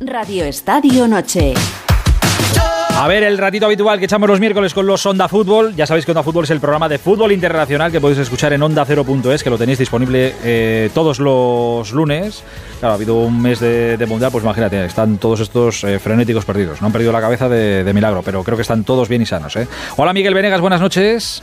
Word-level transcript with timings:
Radio 0.00 0.44
Estadio 0.44 1.08
Noche. 1.08 1.54
A 2.90 3.08
ver, 3.08 3.24
el 3.24 3.36
ratito 3.36 3.66
habitual 3.66 3.98
que 3.98 4.04
echamos 4.04 4.28
los 4.28 4.38
miércoles 4.38 4.72
con 4.72 4.86
los 4.86 5.04
Onda 5.04 5.26
Fútbol. 5.26 5.74
Ya 5.74 5.86
sabéis 5.88 6.04
que 6.04 6.12
Onda 6.12 6.22
Fútbol 6.22 6.44
es 6.44 6.50
el 6.50 6.60
programa 6.60 6.88
de 6.88 6.98
fútbol 6.98 7.32
internacional 7.32 7.90
que 7.90 8.00
podéis 8.00 8.20
escuchar 8.20 8.52
en 8.52 8.60
onda0.es, 8.60 9.42
que 9.42 9.50
lo 9.50 9.58
tenéis 9.58 9.78
disponible 9.78 10.36
eh, 10.44 10.90
todos 10.94 11.18
los 11.18 11.90
lunes. 11.90 12.44
Claro, 12.78 12.92
ha 12.92 12.94
habido 12.94 13.16
un 13.16 13.42
mes 13.42 13.58
de, 13.58 14.04
mundial, 14.08 14.30
pues 14.30 14.44
imagínate, 14.44 14.84
están 14.84 15.18
todos 15.18 15.40
estos 15.40 15.82
eh, 15.82 15.98
frenéticos 15.98 16.44
perdidos. 16.44 16.80
No 16.80 16.86
han 16.86 16.92
perdido 16.92 17.10
la 17.10 17.20
cabeza 17.20 17.48
de, 17.48 17.90
milagro, 17.92 18.22
pero 18.22 18.44
creo 18.44 18.56
que 18.56 18.62
están 18.62 18.84
todos 18.84 19.08
bien 19.08 19.22
y 19.22 19.26
sanos. 19.26 19.56
¿eh? 19.56 19.66
Hola 19.96 20.12
Miguel 20.12 20.34
Venegas, 20.34 20.60
buenas 20.60 20.80
noches. 20.80 21.42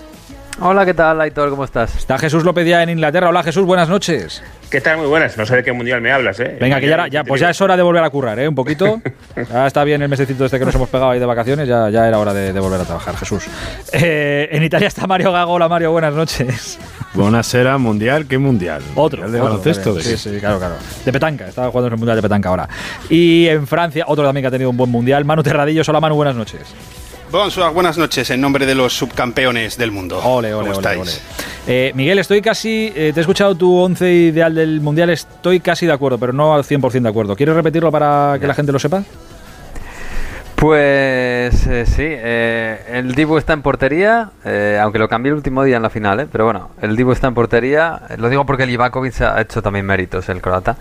Hola, 0.61 0.85
¿qué 0.85 0.93
tal, 0.93 1.19
Aitor? 1.19 1.49
¿Cómo 1.49 1.65
estás? 1.65 1.97
Está 1.97 2.17
Jesús 2.17 2.45
López 2.45 2.65
ya 2.65 2.81
en 2.81 2.89
Inglaterra. 2.89 3.27
Hola, 3.27 3.43
Jesús, 3.43 3.65
buenas 3.65 3.89
noches. 3.89 4.41
¿Qué 4.70 4.79
tal? 4.79 4.97
Muy 4.97 5.07
buenas. 5.07 5.38
No 5.38 5.45
sé 5.45 5.57
de 5.57 5.63
qué 5.63 5.73
mundial 5.73 5.99
me 5.99 6.13
hablas, 6.13 6.39
¿eh? 6.39 6.57
Venga, 6.61 6.79
que 6.79 6.88
ya, 6.88 7.07
ya, 7.07 7.25
pues 7.25 7.41
ya 7.41 7.49
es 7.49 7.59
hora 7.59 7.75
de 7.75 7.83
volver 7.83 8.01
a 8.01 8.09
currar, 8.09 8.39
¿eh? 8.39 8.47
Un 8.47 8.55
poquito. 8.55 9.02
Ya 9.35 9.67
está 9.67 9.83
bien 9.83 10.02
el 10.02 10.07
mesecito 10.07 10.45
este 10.45 10.57
que 10.57 10.63
nos 10.63 10.73
hemos 10.75 10.88
pegado 10.88 11.11
ahí 11.11 11.20
de 11.20 11.25
vacaciones, 11.25 11.67
ya, 11.67 11.89
ya 11.89 12.07
era 12.07 12.20
hora 12.20 12.33
de, 12.33 12.57
volver 12.57 12.80
a 12.80 12.85
trabajar, 12.85 13.17
Jesús. 13.17 13.44
Eh, 13.91 14.47
en 14.49 14.63
Italia 14.63 14.88
está 14.88 15.05
Mario 15.07 15.33
Gago. 15.33 15.52
Hola, 15.52 15.67
Mario, 15.67 15.91
buenas 15.91 16.13
noches. 16.13 16.80
Buenasera, 17.13 17.77
mundial, 17.77 18.27
¿qué 18.27 18.38
mundial? 18.38 18.81
Otro. 18.95 19.30
de 19.30 19.41
baloncesto. 19.41 19.99
Sí, 19.99 20.16
sí, 20.16 20.38
claro, 20.39 20.58
claro. 20.58 20.75
De 21.03 21.11
petanca, 21.11 21.49
estaba 21.49 21.69
jugando 21.69 21.88
en 21.88 21.94
el 21.94 21.99
mundial 21.99 22.16
de 22.16 22.22
petanca 22.22 22.47
ahora. 22.47 22.69
Y 23.09 23.47
en 23.47 23.67
Francia, 23.67 24.05
otro 24.08 24.23
también 24.23 24.44
que 24.44 24.47
ha 24.47 24.52
tenido 24.52 24.69
un 24.69 24.77
buen 24.77 24.89
mundial, 24.89 25.25
Manu 25.25 25.44
Terradillos. 25.44 25.88
Hola, 25.89 25.99
Manu, 25.99 26.16
buenas 26.16 26.35
noches 26.35 26.61
buenas 27.73 27.98
noches 27.98 28.30
en 28.30 28.39
nombre 28.39 28.66
de 28.66 28.75
los 28.75 28.94
subcampeones 28.94 29.77
del 29.77 29.91
mundo. 29.91 30.20
Ole, 30.23 30.53
ole, 30.53 30.71
ole, 30.71 31.12
eh, 31.67 31.91
Miguel, 31.94 32.20
estoy 32.20 32.41
casi. 32.41 32.94
Eh, 32.95 33.11
te 33.13 33.20
he 33.20 33.21
escuchado 33.21 33.55
tu 33.55 33.75
once 33.75 34.09
ideal 34.09 34.55
del 34.55 34.80
mundial, 34.80 35.09
estoy 35.09 35.59
casi 35.59 35.85
de 35.85 35.91
acuerdo, 35.91 36.17
pero 36.17 36.31
no 36.31 36.53
al 36.55 36.63
100% 36.63 37.02
de 37.02 37.09
acuerdo. 37.09 37.35
¿Quieres 37.35 37.53
repetirlo 37.53 37.91
para 37.91 38.38
que 38.39 38.48
la 38.48 38.53
gente 38.53 38.71
lo 38.71 38.80
sepa? 38.80 39.03
Pues 40.55 41.68
eh, 41.68 41.86
sí, 41.86 42.05
eh, 42.05 42.80
el 42.89 43.14
Dibu 43.14 43.38
está 43.38 43.52
en 43.52 43.61
portería, 43.61 44.31
eh, 44.45 44.80
aunque 44.81 45.00
lo 45.00 45.09
cambié 45.09 45.30
el 45.30 45.36
último 45.36 45.64
día 45.64 45.75
en 45.75 45.84
la 45.84 45.89
final, 45.89 46.30
pero 46.31 46.45
bueno, 46.45 46.70
el 46.81 46.95
Dibu 46.95 47.12
está 47.12 47.28
en 47.28 47.34
portería, 47.34 48.02
lo 48.17 48.30
digo 48.30 48.45
porque 48.45 48.64
el 48.64 48.70
Ivakovic 48.70 49.20
ha 49.22 49.42
hecho 49.42 49.62
también 49.62 49.86
méritos, 49.86 50.30
el 50.30 50.42
croata. 50.42 50.78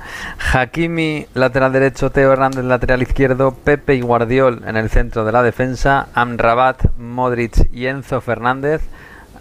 Hakimi, 0.52 1.26
lateral 1.34 1.72
derecho, 1.72 2.10
Teo 2.10 2.32
Hernández, 2.32 2.64
lateral 2.64 3.02
izquierdo, 3.02 3.52
Pepe 3.52 3.96
y 3.96 4.00
Guardiol 4.00 4.62
en 4.64 4.76
el 4.76 4.90
centro 4.90 5.24
de 5.24 5.32
la 5.32 5.42
defensa, 5.42 6.06
Amrabat, 6.14 6.96
Modric 6.96 7.68
y 7.72 7.86
Enzo 7.86 8.20
Fernández. 8.20 8.80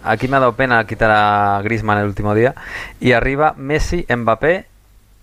Aquí 0.03 0.27
me 0.27 0.37
ha 0.37 0.39
dado 0.39 0.55
pena 0.55 0.85
quitar 0.85 1.11
a 1.11 1.61
Griezmann 1.63 1.99
el 1.99 2.05
último 2.05 2.33
día. 2.33 2.55
Y 2.99 3.13
arriba, 3.13 3.53
Messi, 3.55 4.05
Mbappé 4.09 4.65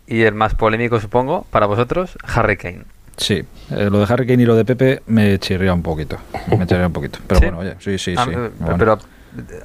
y 0.06 0.22
el 0.22 0.34
más 0.34 0.54
polémico, 0.54 1.00
supongo, 1.00 1.46
para 1.50 1.66
vosotros, 1.66 2.16
Harry 2.24 2.56
Kane. 2.56 2.99
Sí, 3.20 3.44
eh, 3.70 3.90
lo 3.90 3.98
de 3.98 4.12
Harry 4.12 4.26
Kane 4.26 4.42
y 4.42 4.46
lo 4.46 4.56
de 4.56 4.64
Pepe 4.64 5.02
me 5.06 5.38
chirría 5.38 5.74
un 5.74 5.82
poquito. 5.82 6.16
Me 6.56 6.66
chirría 6.66 6.86
un 6.86 6.92
poquito. 6.92 7.18
Pero 7.26 7.40
bueno, 7.40 7.58
oye, 7.58 7.76
sí, 7.78 7.98
sí, 7.98 8.14
ah, 8.16 8.24
sí. 8.24 8.32
Pero 8.78 8.98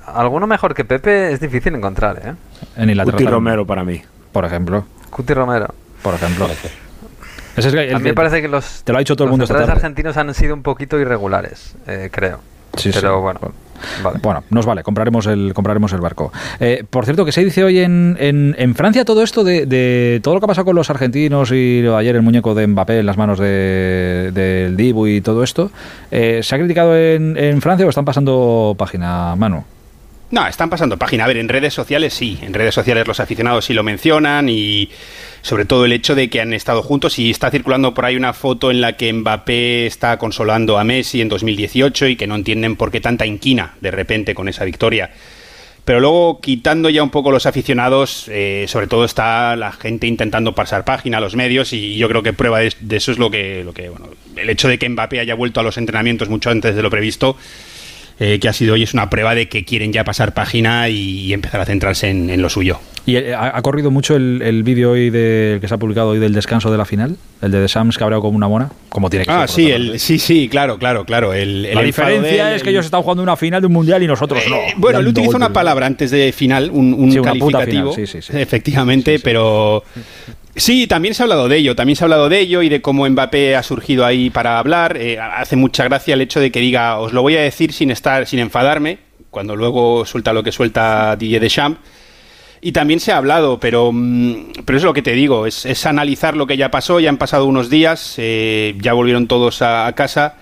alguno 0.08 0.46
mejor 0.46 0.74
que 0.74 0.84
Pepe 0.84 1.32
es 1.32 1.40
difícil 1.40 1.74
encontrar, 1.74 2.22
¿eh? 2.24 2.34
En 2.76 2.90
Inglaterra. 2.90 3.18
Cuti 3.18 3.30
Romero 3.30 3.66
para 3.66 3.86
mí. 3.86 4.02
Por 4.34 4.44
ejemplo. 4.44 4.86
Cuti 5.10 5.34
Romero. 5.34 5.74
Por 6.02 6.16
ejemplo. 6.16 6.46
a 6.46 7.98
mí 7.98 8.04
me 8.04 8.14
parece 8.14 8.42
que 8.42 8.50
los, 8.50 8.84
te 8.84 8.92
lo 8.92 8.98
ha 8.98 9.00
dicho 9.00 9.16
todo 9.16 9.26
el 9.26 9.32
mundo 9.32 9.46
los 9.48 9.70
argentinos 9.70 10.18
han 10.18 10.34
sido 10.34 10.54
un 10.54 10.62
poquito 10.62 11.00
irregulares, 11.00 11.76
eh, 11.88 12.10
creo. 12.12 12.42
Sí, 12.76 12.92
pero 12.94 13.22
bueno. 13.22 13.40
Bueno, 13.40 13.56
nos 14.50 14.66
vale, 14.66 14.84
compraremos 14.84 15.26
el, 15.28 15.54
compraremos 15.54 15.94
el 15.94 16.02
barco. 16.02 16.32
Eh, 16.60 16.84
por 16.90 17.06
cierto, 17.06 17.26
que 17.26 17.32
se 17.32 17.44
dice 17.44 17.64
hoy 17.64 17.80
en, 17.80 18.16
en, 18.20 18.76
Francia 18.76 19.06
todo 19.06 19.24
esto 19.24 19.44
de, 19.44 20.20
todo 20.24 20.34
lo 20.34 20.40
que 20.40 20.46
ha 20.46 20.48
pasado 20.48 20.66
con 20.66 20.76
los 20.76 20.90
argentinos 20.90 21.52
y 21.52 21.86
ayer 21.88 22.16
el 22.16 22.22
muñeco 22.22 22.56
de 22.56 22.68
Mbappé 22.68 23.00
en 23.00 23.06
las 23.06 23.18
manos 23.18 23.40
del 23.40 24.34
de, 24.34 24.74
Dibu 24.76 25.08
y 25.08 25.22
todo 25.22 25.44
esto, 25.44 25.72
eh, 26.12 26.42
¿se 26.44 26.56
ha 26.56 26.58
criticado 26.58 26.98
en, 26.98 27.38
en 27.38 27.62
Francia 27.62 27.86
o 27.86 27.90
están 27.90 28.06
pasando 28.06 28.76
página, 28.78 29.36
Manu? 29.36 29.64
No, 30.32 30.48
están 30.48 30.70
pasando 30.70 30.98
página. 30.98 31.26
A 31.26 31.28
ver, 31.28 31.38
en 31.38 31.50
redes 31.50 31.74
sociales 31.74 32.14
sí. 32.14 32.40
En 32.42 32.54
redes 32.54 32.74
sociales 32.74 33.08
los 33.08 33.20
aficionados 33.20 33.66
sí 33.66 33.74
lo 33.74 33.84
mencionan 33.84 34.50
y 34.50 34.90
sobre 35.42 35.66
todo 35.66 35.86
el 35.86 35.94
hecho 35.94 36.16
de 36.16 36.30
que 36.30 36.42
han 36.42 36.54
estado 36.54 36.82
juntos 36.82 37.20
y 37.20 37.30
está 37.30 37.52
circulando 37.52 37.94
por 37.94 38.06
ahí 38.06 38.16
una 38.16 38.34
foto 38.34 38.72
en 38.72 38.82
la 38.82 38.98
que 38.98 39.14
Mbappé 39.14 39.86
está 39.86 40.18
consolando 40.18 40.80
a 40.80 40.84
Messi 40.84 41.22
en 41.22 41.30
2018 41.30 42.08
y 42.08 42.16
que 42.16 42.26
no 42.26 42.36
entienden 42.36 42.76
por 42.76 42.92
qué 42.92 43.00
tanta 43.00 43.26
inquina 43.26 43.76
de 43.82 43.92
repente 43.92 44.34
con 44.34 44.50
esa 44.50 44.66
victoria. 44.66 45.12
Pero 45.86 46.00
luego, 46.00 46.42
quitando 46.42 46.90
ya 46.90 47.04
un 47.04 47.12
poco 47.12 47.30
los 47.30 47.46
aficionados, 47.46 48.26
eh, 48.30 48.66
sobre 48.68 48.88
todo 48.88 49.06
está 49.06 49.56
la 49.56 49.72
gente 49.72 50.08
intentando 50.08 50.56
pasar 50.56 50.84
página, 50.84 51.20
los 51.20 51.36
medios, 51.36 51.74
y 51.74 51.96
yo 51.96 52.10
creo 52.10 52.24
que 52.24 52.34
prueba 52.34 52.60
de, 52.60 52.74
eso 52.90 53.12
es 53.12 53.20
lo 53.20 53.30
que, 53.30 53.64
lo 53.64 53.72
que 53.72 53.90
bueno, 53.90 54.08
el 54.36 54.50
hecho 54.50 54.68
de 54.68 54.80
que 54.80 54.90
Mbappé 54.90 55.20
haya 55.20 55.36
vuelto 55.36 55.60
a 55.60 55.64
los 55.64 55.78
entrenamientos 55.78 56.28
mucho 56.28 56.50
antes 56.50 56.76
de 56.76 56.82
lo 56.82 56.90
previsto, 56.90 57.38
eh, 58.20 58.40
que 58.40 58.48
ha 58.48 58.54
sido 58.54 58.76
hoy 58.76 58.84
es 58.84 58.94
una 58.94 59.10
prueba 59.10 59.36
de 59.36 59.50
que 59.50 59.66
quieren 59.66 59.92
ya 59.92 60.06
pasar 60.06 60.34
página 60.34 60.88
y, 60.88 61.34
empezar 61.34 61.60
a 61.60 61.66
centrarse 61.66 62.10
en, 62.10 62.42
lo 62.42 62.50
suyo. 62.50 62.80
¿Y 63.06 63.18
eh, 63.18 63.36
ha, 63.36 63.62
corrido 63.62 63.92
mucho 63.92 64.16
el, 64.16 64.64
vídeo 64.64 64.92
hoy 64.92 65.10
de, 65.10 65.58
que 65.60 65.68
se 65.68 65.74
ha 65.74 65.78
publicado 65.78 66.10
hoy 66.10 66.20
del 66.20 66.34
descanso 66.34 66.72
de 66.72 66.78
la 66.78 66.86
final? 66.86 67.18
El 67.42 67.52
de 67.52 67.62
The 67.62 67.68
Sams 67.68 67.98
cabreado 67.98 68.22
como 68.22 68.38
una 68.38 68.48
mona, 68.48 68.72
como 68.90 69.10
tiene 69.10 69.26
que 69.26 69.32
ah, 69.32 69.48
sí, 69.48 69.70
el, 69.70 70.00
sí, 70.00 70.18
sí, 70.18 70.48
claro, 70.50 70.80
claro, 70.80 71.06
claro. 71.06 71.34
la 71.34 71.82
diferencia 71.82 72.56
es 72.56 72.64
que 72.64 72.70
ellos 72.70 72.86
están 72.86 73.02
jugando 73.02 73.22
una 73.22 73.36
final 73.36 73.62
de 73.62 73.68
un 73.68 73.74
mundial 73.74 74.02
y 74.02 74.08
nosotros 74.08 74.42
no. 74.50 74.56
Eh, 74.56 74.74
bueno, 74.78 75.00
él 75.00 75.08
utiliza 75.08 75.36
una 75.36 75.52
palabra 75.52 75.86
antes 75.86 76.10
de 76.10 76.32
final, 76.32 76.72
un, 76.72 76.94
un 76.94 77.22
calificativo, 77.22 77.94
sí, 77.94 78.08
sí, 78.08 78.20
efectivamente, 78.32 79.20
pero 79.20 79.84
Sí, 80.58 80.88
también 80.88 81.14
se 81.14 81.22
ha 81.22 81.26
hablado 81.26 81.50
de 81.50 81.58
ello, 81.58 81.76
también 81.76 81.98
se 81.98 82.04
ha 82.04 82.06
hablado 82.06 82.30
de 82.30 82.40
ello 82.40 82.62
y 82.62 82.70
de 82.70 82.82
cómo 82.82 83.08
Mbappé 83.10 83.58
ha 83.58 83.64
surgido 83.64 84.06
ahí 84.06 84.30
para 84.30 84.58
hablar. 84.58 84.96
Eh, 84.96 85.20
hace 85.20 85.58
mucha 85.58 85.84
gracia 85.84 86.14
el 86.14 86.22
hecho 86.22 86.40
de 86.40 86.50
que 86.50 86.62
diga, 86.62 86.98
os 87.00 87.12
lo 87.12 87.22
voy 87.22 87.36
a 87.36 87.42
decir 87.42 87.74
sin 87.74 87.92
estar, 87.92 88.26
sin 88.26 88.40
enfadarme, 88.40 89.00
cuando 89.30 89.58
luego 89.58 90.06
suelta 90.06 90.32
lo 90.32 90.44
que 90.44 90.54
suelta 90.54 91.18
Didier 91.18 91.42
Deschamps. 91.42 91.80
Y 92.62 92.72
también 92.72 93.02
se 93.02 93.12
ha 93.12 93.18
hablado, 93.18 93.60
pero, 93.60 93.92
mm, 93.92 94.64
pero 94.64 94.78
es 94.78 94.84
lo 94.86 94.94
que 94.94 95.02
te 95.02 95.12
digo, 95.12 95.46
es, 95.46 95.86
analizar 95.86 96.38
lo 96.38 96.48
que 96.48 96.56
ya 96.56 96.72
pasó, 96.72 97.02
ya 97.02 97.10
han 97.10 97.18
pasado 97.18 97.46
unos 97.46 97.70
días, 97.70 98.16
eh, 98.18 98.76
ya 98.80 98.94
volvieron 98.94 99.28
todos 99.28 99.62
a, 99.62 99.92
casa 99.94 100.38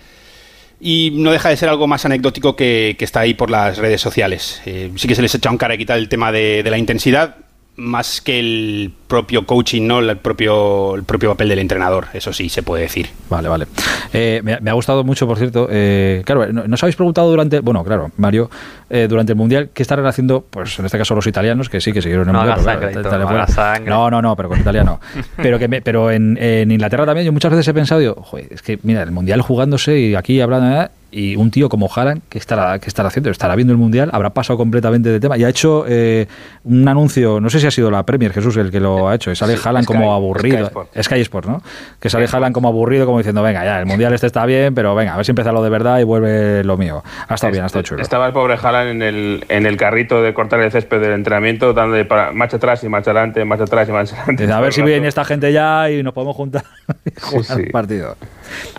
y 0.80 1.12
no 1.16 1.32
deja 1.32 1.50
de 1.50 1.58
ser 1.58 1.70
algo 1.70 1.88
más 1.88 2.06
anecdótico 2.06 2.56
que, 2.56 2.96
está 3.00 3.22
ahí 3.22 3.34
por 3.34 3.50
las 3.50 3.80
redes 3.80 4.00
sociales. 4.00 4.62
Eh, 4.68 4.92
sí 4.96 5.08
que 5.08 5.16
se 5.16 5.24
les 5.24 5.34
echa 5.34 5.50
un 5.50 5.58
cara 5.58 5.76
quitar 5.76 5.98
el 5.98 6.08
tema 6.08 6.32
de 6.32 6.64
la 6.70 6.78
intensidad, 6.78 7.38
más 7.76 8.22
que 8.22 8.40
el 8.40 8.94
propio 9.08 9.46
coaching, 9.48 9.88
¿no? 9.88 10.00
El 10.00 10.18
propio, 10.18 10.96
el 10.96 11.04
propio 11.04 11.32
papel 11.32 11.50
del 11.50 11.60
entrenador, 11.60 12.08
eso 12.14 12.32
sí 12.32 12.50
se 12.50 12.62
puede 12.62 12.84
decir. 12.84 13.10
Vale, 13.30 13.50
vale. 13.50 13.68
Eh, 14.14 14.42
me, 14.44 14.70
ha 14.70 14.74
gustado 14.74 15.04
mucho, 15.04 15.26
por 15.26 15.38
cierto. 15.38 15.68
Eh, 15.72 16.22
claro, 16.26 16.52
nos 16.52 16.84
habéis 16.84 16.96
preguntado 16.96 17.30
durante, 17.30 17.60
bueno, 17.62 17.84
claro, 17.84 18.12
Mario, 18.18 18.50
eh, 18.90 19.08
durante 19.10 19.32
el 19.32 19.38
Mundial, 19.38 19.70
¿qué 19.74 19.82
estarán 19.82 20.06
haciendo? 20.06 20.46
Pues 20.48 20.78
en 20.78 20.86
este 20.86 20.98
caso 21.00 21.16
los 21.16 21.26
italianos, 21.26 21.70
que 21.70 21.82
sí, 21.82 21.92
que 21.94 22.02
siguieron 22.02 22.30
en 22.30 22.36
el 22.36 22.42
Mundial. 22.42 23.84
no, 23.86 24.12
no, 24.12 24.22
no, 24.22 24.36
pero 24.36 24.50
con 24.50 24.60
italiano. 24.60 25.00
pero 25.38 25.58
que 25.58 25.68
pero 25.82 26.12
en, 26.12 26.38
Inglaterra 26.72 27.06
también, 27.06 27.26
yo 27.26 27.34
muchas 27.34 27.52
veces 27.52 27.68
he 27.68 27.74
pensado, 27.74 28.00
digo, 28.00 28.26
es 28.50 28.62
que 28.62 28.80
mira, 28.84 29.02
el 29.02 29.12
Mundial 29.12 29.42
jugándose 29.42 30.00
y 30.00 30.16
aquí 30.16 30.42
hablando 30.42 30.90
y 31.14 31.36
un 31.36 31.52
tío 31.52 31.70
como 31.70 31.90
Haaland, 31.94 32.24
¿qué 32.28 32.40
estará, 32.40 32.80
qué 32.80 32.88
estará 32.88 33.10
haciendo? 33.10 33.30
¿Estará 33.30 33.56
viendo 33.56 33.72
el 33.72 33.78
Mundial? 33.78 34.10
¿Habrá 34.14 34.32
pasado 34.32 34.58
completamente 34.58 35.10
de 35.10 35.20
tema? 35.20 35.38
Y 35.38 35.44
ha 35.44 35.50
hecho 35.50 35.86
eh, 35.88 36.26
un 36.64 36.88
anuncio, 36.88 37.40
no 37.40 37.52
sé 37.52 37.60
si 37.60 37.68
ha 37.68 37.72
sido 37.72 37.92
la 37.92 38.04
Premier, 38.04 38.34
Jesús, 38.34 38.58
el 38.58 38.72
que 38.72 38.80
lo 38.80 39.08
ha 39.08 39.16
hecho, 39.16 39.30
y 39.30 39.36
sale 39.36 39.56
Haaland 39.64 39.86
como 39.86 40.14
aburrido. 40.14 40.72
Sky 41.00 41.22
Sport. 41.22 41.48
¿no? 41.48 41.62
Que 42.00 42.10
sale 42.10 42.28
Haaland 42.32 42.54
como 42.54 42.68
aburrido, 42.68 43.06
como 43.06 43.20
diciendo, 43.20 43.44
venga, 43.44 43.64
ya, 43.64 43.80
el 43.80 43.86
Mundial 43.86 44.14
este 44.14 44.26
está 44.26 44.46
bien, 44.48 44.74
pero 44.74 44.96
venga, 44.96 45.14
a 45.14 45.18
ver 45.18 45.26
si 45.26 45.32
empieza 45.32 45.52
lo 45.52 45.62
de 45.62 45.70
verdad 45.70 46.00
y 46.00 46.04
vuelve 46.04 46.64
lo 46.64 46.78
mío. 46.78 47.04
Ha 47.28 47.36
estado 47.36 47.52
bien, 47.52 47.64
ha 47.64 47.68
estado 47.68 47.84
chulo. 47.84 48.02
Estaba 48.02 48.26
el 48.26 48.34
pobre 48.34 48.56
Haaland 48.60 48.90
en 48.90 49.02
el, 49.04 49.46
en 49.50 49.66
el 49.68 49.78
carrito 49.78 50.24
de 50.24 50.34
cortar 50.34 50.62
el 50.62 50.72
césped 50.72 51.00
del 51.00 51.12
entrenamiento, 51.12 51.74
dándole 51.74 52.06
para 52.06 52.32
marcha 52.32 52.58
atrás 52.58 52.84
y 52.84 52.90
marcha 52.90 53.12
adelante, 53.12 53.46
marcha 53.46 53.66
atrás 53.66 53.88
y 53.88 53.92
marcha 53.92 54.16
adelante. 54.16 54.52
A 54.52 54.60
ver 54.60 54.74
si 54.74 54.82
viene 54.82 55.08
esta 55.08 55.26
gente 55.26 55.54
ya 55.54 55.92
y 55.92 56.02
nos 56.02 56.14
podemos 56.14 56.36
juntar 56.36 56.64
y 57.06 57.12
jugar 57.20 57.72
partido. 57.72 58.18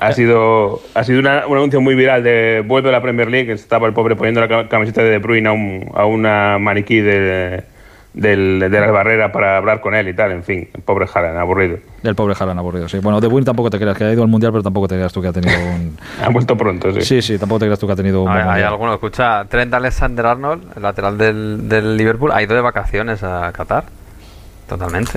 Ha 0.01 0.13
sido, 0.13 0.81
ha 0.95 1.05
sido 1.05 1.21
un 1.21 1.27
anuncio 1.27 1.81
muy 1.81 1.95
viral 1.95 2.23
de 2.23 2.63
vuelve 2.67 2.89
a 2.89 2.93
la 2.93 3.03
Premier 3.03 3.31
League, 3.31 3.53
estaba 3.53 3.87
el 3.87 3.93
pobre 3.93 4.17
poniendo 4.17 4.41
la 4.41 4.69
camiseta 4.69 5.03
de 5.03 5.11
De 5.11 5.19
Bruyne 5.19 5.49
a, 5.49 5.53
un, 5.53 5.91
a 5.95 6.07
una 6.07 6.59
maniquí 6.59 7.01
de, 7.01 7.65
de 8.15 8.69
la 8.69 8.91
barrera 8.91 9.33
para 9.33 9.57
hablar 9.57 9.81
con 9.81 9.95
él 9.95 10.09
y 10.09 10.15
tal, 10.15 10.33
en 10.33 10.45
fin, 10.45 10.69
el 10.73 10.83
pobre 10.83 11.07
Haaland, 11.13 11.37
aburrido. 11.39 11.79
El 12.03 12.15
pobre 12.15 12.35
Haaland, 12.39 12.59
aburrido, 12.61 12.89
sí. 12.89 12.99
Bueno, 12.99 13.21
De 13.21 13.27
Bruyne 13.27 13.45
tampoco 13.45 13.71
te 13.71 13.79
creas, 13.79 13.97
que 13.99 14.05
ha 14.05 14.13
ido 14.13 14.23
al 14.23 14.29
Mundial, 14.29 14.53
pero 14.53 14.63
tampoco 14.63 14.87
te 14.87 14.95
creas 14.95 15.13
tú 15.13 15.21
que 15.21 15.29
ha 15.29 15.33
tenido 15.33 15.59
un... 15.59 15.97
ha 16.23 16.29
vuelto 16.29 16.57
pronto, 16.57 16.93
sí. 16.93 17.01
Sí, 17.03 17.23
sí, 17.23 17.39
tampoco 17.39 17.61
te 17.61 17.67
creas 17.67 17.79
tú 17.79 17.87
que 17.87 17.93
ha 17.93 17.97
tenido 17.97 18.23
un... 18.23 18.31
hay 18.31 18.63
alguno, 18.63 18.95
escucha, 18.95 19.45
Trent 19.47 19.75
Alexander-Arnold, 19.75 20.77
el 20.77 20.83
lateral 20.83 21.19
del, 21.19 21.69
del 21.69 21.97
Liverpool, 21.97 22.31
ha 22.33 22.43
ido 22.43 22.55
de 22.55 22.61
vacaciones 22.61 23.23
a 23.25 23.51
Qatar, 23.53 23.85
totalmente. 24.69 25.13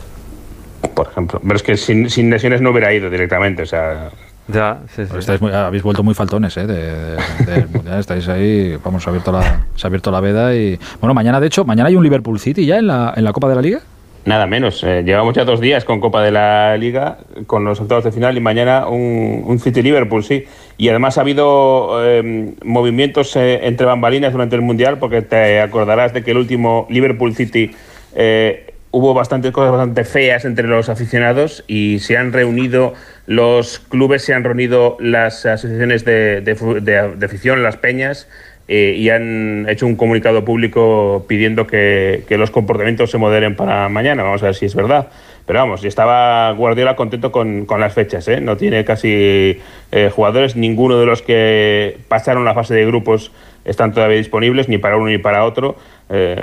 Por 0.95 1.07
ejemplo, 1.07 1.39
pero 1.44 1.56
es 1.56 1.63
que 1.63 1.77
sin, 1.77 2.10
sin 2.10 2.30
lesiones 2.30 2.62
no 2.62 2.72
hubiera 2.72 2.92
ido 2.94 3.10
directamente, 3.10 3.62
o 3.63 3.66
sea... 3.68 4.10
Ya, 4.48 4.80
sí, 4.96 5.04
sí. 5.06 5.32
habéis 5.54 5.84
vuelto 5.84 6.04
muy 6.04 6.14
faltones, 6.14 6.56
¿eh? 6.58 6.68
De, 6.68 7.18
estáis 8.00 8.28
ahí, 8.30 8.78
vamos, 8.84 9.04
se 9.04 9.10
ha, 9.10 9.12
abierto 9.12 9.32
la, 9.32 9.66
se 9.76 9.86
ha 9.86 9.88
abierto 9.88 10.10
la 10.10 10.22
veda 10.22 10.56
y... 10.56 10.80
Bueno, 11.02 11.14
mañana, 11.14 11.40
de 11.40 11.48
hecho, 11.48 11.66
mañana 11.66 11.90
hay 11.90 11.96
un 11.96 12.04
Liverpool 12.04 12.40
City 12.40 12.66
ya 12.66 12.78
en 12.78 12.88
la, 12.88 13.14
en 13.16 13.24
la 13.24 13.34
Copa 13.34 13.50
de 13.50 13.56
la 13.56 13.62
Liga. 13.62 13.82
Nada 14.28 14.46
menos. 14.46 14.84
Eh, 14.84 15.04
llevamos 15.06 15.36
ya 15.36 15.46
dos 15.46 15.62
días 15.62 15.86
con 15.86 16.02
Copa 16.02 16.22
de 16.22 16.32
la 16.32 16.76
Liga, 16.76 17.20
con 17.46 17.64
los 17.64 17.80
octavos 17.80 18.04
de 18.04 18.12
final 18.12 18.36
y 18.36 18.42
mañana 18.42 18.86
un, 18.88 19.58
City-Liverpool, 19.58 20.22
sí. 20.22 20.44
Y 20.78 20.90
además 20.90 21.18
ha 21.18 21.22
habido 21.22 22.06
em, 22.06 22.56
movimientos 22.66 23.34
eh, 23.38 23.62
entre 23.64 23.86
bambalinas 23.86 24.34
durante 24.34 24.58
el 24.58 24.62
Mundial, 24.64 25.00
porque 25.00 25.22
te 25.22 25.62
acordarás 25.62 26.14
de 26.14 26.26
que 26.26 26.32
el 26.32 26.38
último 26.38 26.88
Liverpool-City 26.90 27.72
eh, 28.16 28.67
hubo 28.98 29.14
bastantes 29.14 29.52
cosas 29.52 29.72
bastante 29.72 30.04
feas 30.04 30.44
entre 30.44 30.68
los 30.68 30.90
aficionados 30.90 31.64
y 31.68 32.00
se 32.00 32.18
han 32.18 32.34
reunido 32.34 32.94
los 33.28 33.80
clubes, 33.80 34.24
se 34.24 34.34
han 34.34 34.44
reunido 34.44 34.98
las 35.00 35.46
asociaciones 35.46 36.04
de, 36.04 36.42
de 36.42 37.26
afición, 37.26 37.62
las 37.62 37.78
peñas, 37.78 38.28
eh, 38.70 38.96
y 38.98 39.10
han 39.10 39.66
hecho 39.70 39.88
un 39.88 39.96
comunicado 39.96 40.44
público 40.44 41.26
pidiendo 41.28 41.66
que, 41.68 42.26
los 42.30 42.52
comportamientos 42.52 43.10
se 43.10 43.18
moderen 43.18 43.56
para 43.56 43.88
mañana. 43.88 44.24
Vamos 44.24 44.44
a 44.44 44.48
ver 44.48 44.56
si 44.56 44.66
es 44.66 44.76
verdad. 44.76 45.08
Pero 45.46 45.60
vamos, 45.60 45.86
estaba 45.86 46.52
Guardiola 46.52 46.98
contento 46.98 47.32
con, 47.32 47.66
las 47.80 47.94
fechas. 47.94 48.28
¿eh? 48.28 48.42
No 48.42 48.58
tiene 48.58 48.84
casi 48.84 49.62
eh, 49.92 50.12
jugadores. 50.14 50.58
Ninguno 50.58 51.00
de 51.00 51.06
los 51.06 51.22
que 51.22 51.98
pasaron 52.10 52.44
la 52.44 52.54
fase 52.54 52.74
de 52.74 52.86
grupos 52.86 53.32
están 53.68 53.94
todavía 53.94 54.18
disponibles, 54.18 54.69
ni 54.69 54.78
para 54.78 54.98
uno 54.98 55.08
ni 55.08 55.18
para 55.18 55.46
otro. 55.46 55.75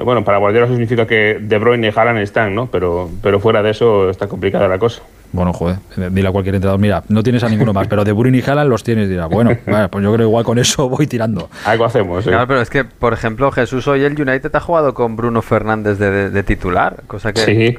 bueno, 0.05 0.25
para 0.25 0.39
Guardiola 0.39 0.67
eso 0.67 0.75
significa 0.75 1.07
que 1.07 1.39
De 1.41 1.59
Bruyne 1.59 1.89
y 1.89 1.93
Haaland 1.99 2.19
están, 2.19 2.55
¿no? 2.55 2.67
Pero, 2.67 3.11
pero 3.23 3.41
fuera 3.41 3.63
de 3.63 3.71
eso 3.71 4.11
está 4.11 4.29
complicada 4.29 4.69
la 4.69 4.79
cosa. 4.79 5.03
Bueno, 5.35 5.53
joder, 5.53 5.79
dile 6.13 6.29
a 6.29 6.31
cualquier 6.31 6.55
entrenador, 6.55 6.81
mira, 6.81 7.03
no 7.09 7.25
tienes 7.25 7.43
a 7.43 7.49
ninguno 7.49 7.73
más, 7.73 7.89
pero 7.89 8.05
de 8.05 8.13
Burin 8.13 8.37
y 8.37 8.41
Haaland 8.41 8.71
los 8.71 8.85
tienes. 8.85 9.09
Dirá, 9.09 9.27
bueno, 9.27 9.51
pues 9.91 10.05
yo 10.05 10.15
creo 10.15 10.29
igual 10.29 10.45
con 10.45 10.61
eso 10.61 10.89
voy 10.89 11.09
tirando. 11.09 11.51
Algo 11.65 11.85
hacemos. 11.85 12.25
Claro, 12.25 12.47
pero 12.47 12.61
es 12.61 12.71
que, 12.71 12.85
por 12.85 13.13
ejemplo, 13.13 13.51
Jesús 13.51 13.89
hoy 13.89 14.05
el 14.05 14.13
United 14.13 14.55
ha 14.55 14.61
jugado 14.61 14.95
con 14.95 15.17
Bruno 15.17 15.43
Fernández 15.43 15.99
de, 15.99 16.43
titular, 16.45 17.03
cosa 17.09 17.33
que, 17.33 17.77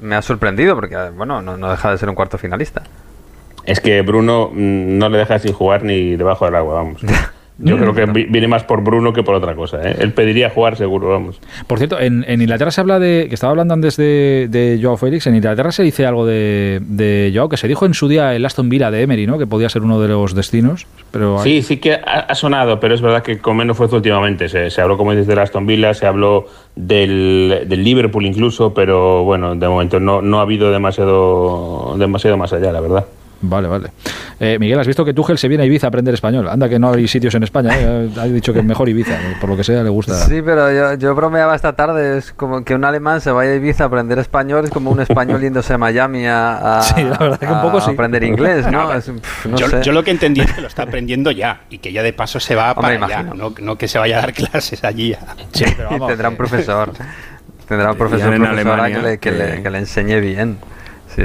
me, 0.00 0.14
ha 0.14 0.22
sorprendido 0.22 0.74
porque, 0.74 0.96
bueno, 1.14 1.42
no, 1.42 1.58
no 1.58 1.70
deja 1.70 1.90
de 1.90 1.98
ser 1.98 2.08
un 2.08 2.14
cuarto 2.14 2.38
finalista. 2.38 2.82
Es 3.66 3.80
que 3.80 4.00
Bruno 4.00 4.48
mm, 4.50 4.96
no 4.96 5.10
le 5.10 5.18
deja 5.18 5.38
sin 5.38 5.52
jugar 5.52 5.84
ni 5.84 6.16
debajo 6.16 6.46
del 6.46 6.54
agua, 6.54 6.74
vamos. 6.74 7.02
Yo 7.58 7.76
creo 7.76 7.92
que 7.92 8.06
viene 8.06 8.46
más 8.46 8.62
por 8.62 8.82
Bruno 8.82 9.12
que 9.12 9.24
por 9.24 9.34
otra 9.34 9.54
cosa. 9.56 9.80
¿eh? 9.82 9.96
Él 9.98 10.12
pediría 10.12 10.50
jugar 10.50 10.76
seguro, 10.76 11.08
vamos. 11.08 11.40
Por 11.66 11.78
cierto, 11.78 11.98
en, 11.98 12.24
Inglaterra 12.28 12.70
se 12.70 12.80
habla 12.80 13.00
de, 13.00 13.26
que 13.28 13.34
estaba 13.34 13.50
hablando 13.50 13.74
antes 13.74 13.96
de, 13.96 14.46
de 14.48 14.78
Joao 14.80 14.96
Félix, 14.96 15.26
en 15.26 15.34
Inglaterra 15.34 15.72
se 15.72 15.82
dice 15.82 16.06
algo 16.06 16.24
de, 16.24 16.80
de 16.82 17.32
Joao, 17.34 17.48
que 17.48 17.56
se 17.56 17.66
dijo 17.66 17.84
en 17.84 17.94
su 17.94 18.06
día 18.06 18.34
el 18.36 18.46
Aston 18.46 18.68
Villa 18.68 18.92
de 18.92 19.02
Emery, 19.02 19.26
¿no? 19.26 19.38
que 19.38 19.46
podía 19.46 19.68
ser 19.68 19.82
uno 19.82 20.00
de 20.00 20.08
los 20.08 20.34
destinos. 20.34 20.86
Pero 21.10 21.40
Sí, 21.42 21.62
sí 21.62 21.78
que 21.78 21.94
ha, 21.94 22.34
sonado, 22.34 22.78
pero 22.78 22.94
es 22.94 23.00
verdad 23.00 23.22
que 23.22 23.38
con 23.38 23.56
menos 23.56 23.76
fuerza 23.76 23.96
últimamente. 23.96 24.48
Se, 24.48 24.70
se 24.70 24.80
habló, 24.80 24.96
como 24.96 25.10
dices, 25.10 25.26
del 25.26 25.38
Aston 25.40 25.66
Villa, 25.66 25.94
se 25.94 26.06
habló 26.06 26.46
del, 26.76 27.64
del, 27.66 27.82
Liverpool 27.82 28.24
incluso, 28.24 28.72
pero 28.72 29.24
bueno, 29.24 29.56
de 29.56 29.68
momento 29.68 29.98
no, 29.98 30.22
no 30.22 30.38
ha 30.38 30.42
habido 30.42 30.70
demasiado, 30.70 31.96
demasiado 31.98 32.36
más 32.36 32.52
allá, 32.52 32.70
la 32.70 32.80
verdad. 32.80 33.06
Vale, 33.40 33.68
vale. 33.68 33.90
Eh, 34.40 34.56
Miguel, 34.58 34.78
has 34.78 34.86
visto 34.86 35.04
que 35.04 35.12
Tuchel 35.14 35.38
se 35.38 35.48
viene 35.48 35.64
a 35.64 35.66
Ibiza 35.66 35.86
a 35.86 35.88
aprender 35.88 36.14
español. 36.14 36.48
Anda 36.48 36.68
que 36.68 36.78
no 36.78 36.92
hay 36.92 37.06
sitios 37.08 37.34
en 37.34 37.42
España. 37.42 37.70
¿eh? 37.74 38.08
Ha 38.16 38.24
dicho 38.24 38.52
que 38.52 38.60
es 38.60 38.64
mejor 38.64 38.88
Ibiza, 38.88 39.16
por 39.40 39.50
lo 39.50 39.56
que 39.56 39.64
sea 39.64 39.82
le 39.82 39.90
gusta. 39.90 40.14
Sí, 40.14 40.42
pero 40.42 40.72
yo, 40.72 40.94
yo 40.94 41.14
bromeaba 41.14 41.54
esta 41.54 41.74
tarde. 41.74 42.18
Es 42.18 42.32
como 42.32 42.64
que 42.64 42.74
un 42.74 42.84
alemán 42.84 43.20
se 43.20 43.30
vaya 43.30 43.52
a 43.52 43.54
Ibiza 43.54 43.84
a 43.84 43.86
aprender 43.88 44.18
español. 44.18 44.64
Es 44.64 44.70
como 44.70 44.90
un 44.90 45.00
español 45.00 45.40
yéndose 45.42 45.74
a 45.74 45.78
Miami 45.78 46.26
a, 46.26 46.80
aprender 46.80 48.24
inglés, 48.24 48.66
¿no? 48.70 48.90
yo, 49.82 49.92
lo 49.92 50.04
que 50.04 50.10
entendí 50.10 50.40
es 50.40 50.52
que 50.52 50.60
lo 50.60 50.68
está 50.68 50.82
aprendiendo 50.88 51.30
ya 51.30 51.62
y 51.70 51.78
que 51.78 51.92
ya 51.92 52.02
de 52.02 52.12
paso 52.12 52.40
se 52.40 52.54
va 52.54 52.74
para 52.74 53.04
allá. 53.04 53.22
No, 53.22 53.76
que 53.76 53.88
se 53.88 53.98
vaya 53.98 54.18
a 54.18 54.20
dar 54.22 54.32
clases 54.32 54.82
allí. 54.84 55.14
Sí, 55.52 55.64
tendrá 56.06 56.28
un 56.28 56.36
profesor. 56.36 56.92
Tendrá 57.68 57.92
un 57.92 57.98
profesor 57.98 58.32
en 58.34 58.46
Alemania, 58.46 59.18
que, 59.18 59.30
le, 59.30 59.62
que 59.62 59.70
le 59.70 59.78
enseñe 59.78 60.20
bien. 60.20 60.58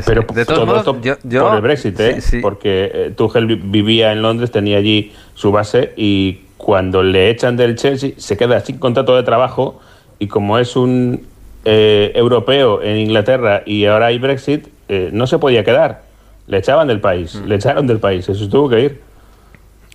Pero 0.05 0.25
de 0.33 0.45
todos 0.45 0.65
modos, 0.65 0.83
por 0.83 1.55
el 1.55 1.61
Brexit, 1.61 1.99
¿eh? 1.99 2.19
porque 2.41 2.91
eh, 2.93 3.13
Tuchel 3.15 3.45
vivía 3.45 4.11
en 4.11 4.21
Londres, 4.21 4.51
tenía 4.51 4.77
allí 4.77 5.11
su 5.35 5.51
base 5.51 5.93
y 5.95 6.41
cuando 6.57 7.03
le 7.03 7.29
echan 7.29 7.57
del 7.57 7.75
Chelsea 7.75 8.11
se 8.17 8.37
queda 8.37 8.59
sin 8.61 8.77
contrato 8.77 9.15
de 9.15 9.23
trabajo 9.23 9.79
y 10.19 10.27
como 10.27 10.57
es 10.57 10.75
un 10.75 11.27
eh, 11.65 12.11
europeo 12.15 12.81
en 12.81 12.97
Inglaterra 12.97 13.63
y 13.65 13.85
ahora 13.85 14.07
hay 14.07 14.19
Brexit, 14.19 14.67
no 15.11 15.25
se 15.25 15.39
podía 15.39 15.63
quedar. 15.63 16.03
Le 16.45 16.57
echaban 16.57 16.87
del 16.87 16.99
país, 16.99 17.35
mm. 17.35 17.47
le 17.47 17.55
echaron 17.55 17.87
del 17.87 17.99
país, 17.99 18.27
eso 18.29 18.47
tuvo 18.49 18.69
que 18.69 18.79
ir. 18.81 19.01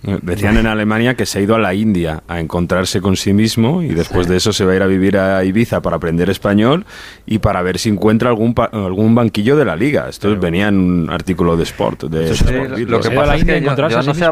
Decían 0.01 0.57
en 0.57 0.65
Alemania 0.65 1.15
que 1.15 1.25
se 1.25 1.39
ha 1.39 1.41
ido 1.41 1.55
a 1.55 1.59
la 1.59 1.73
India 1.73 2.23
a 2.27 2.39
encontrarse 2.39 3.01
con 3.01 3.17
sí 3.17 3.33
mismo 3.33 3.81
y 3.81 3.89
después 3.89 4.29
de 4.29 4.37
eso 4.37 4.53
se 4.53 4.63
va 4.63 4.71
a 4.71 4.75
ir 4.77 4.81
a 4.81 4.87
vivir 4.87 5.17
a 5.17 5.43
Ibiza 5.43 5.81
para 5.81 5.97
aprender 5.97 6.29
español 6.29 6.85
y 7.25 7.39
para 7.39 7.61
ver 7.61 7.79
si 7.79 7.89
encuentra 7.89 8.29
algún 8.29 8.55
algún 8.71 9.13
banquillo 9.13 9.57
de 9.57 9.65
la 9.65 9.75
liga. 9.75 10.07
Esto 10.07 10.37
venía 10.39 10.69
en 10.69 10.79
un 10.79 11.09
artículo 11.09 11.57
de 11.57 11.63
Sport. 11.63 12.03
De 12.03 12.29
lo, 12.85 13.01
que 13.01 13.11
pasa 13.11 13.35
es 13.35 13.43
que 13.43 13.61
yo, 13.61 13.75
no 13.75 14.13
sé... 14.13 14.31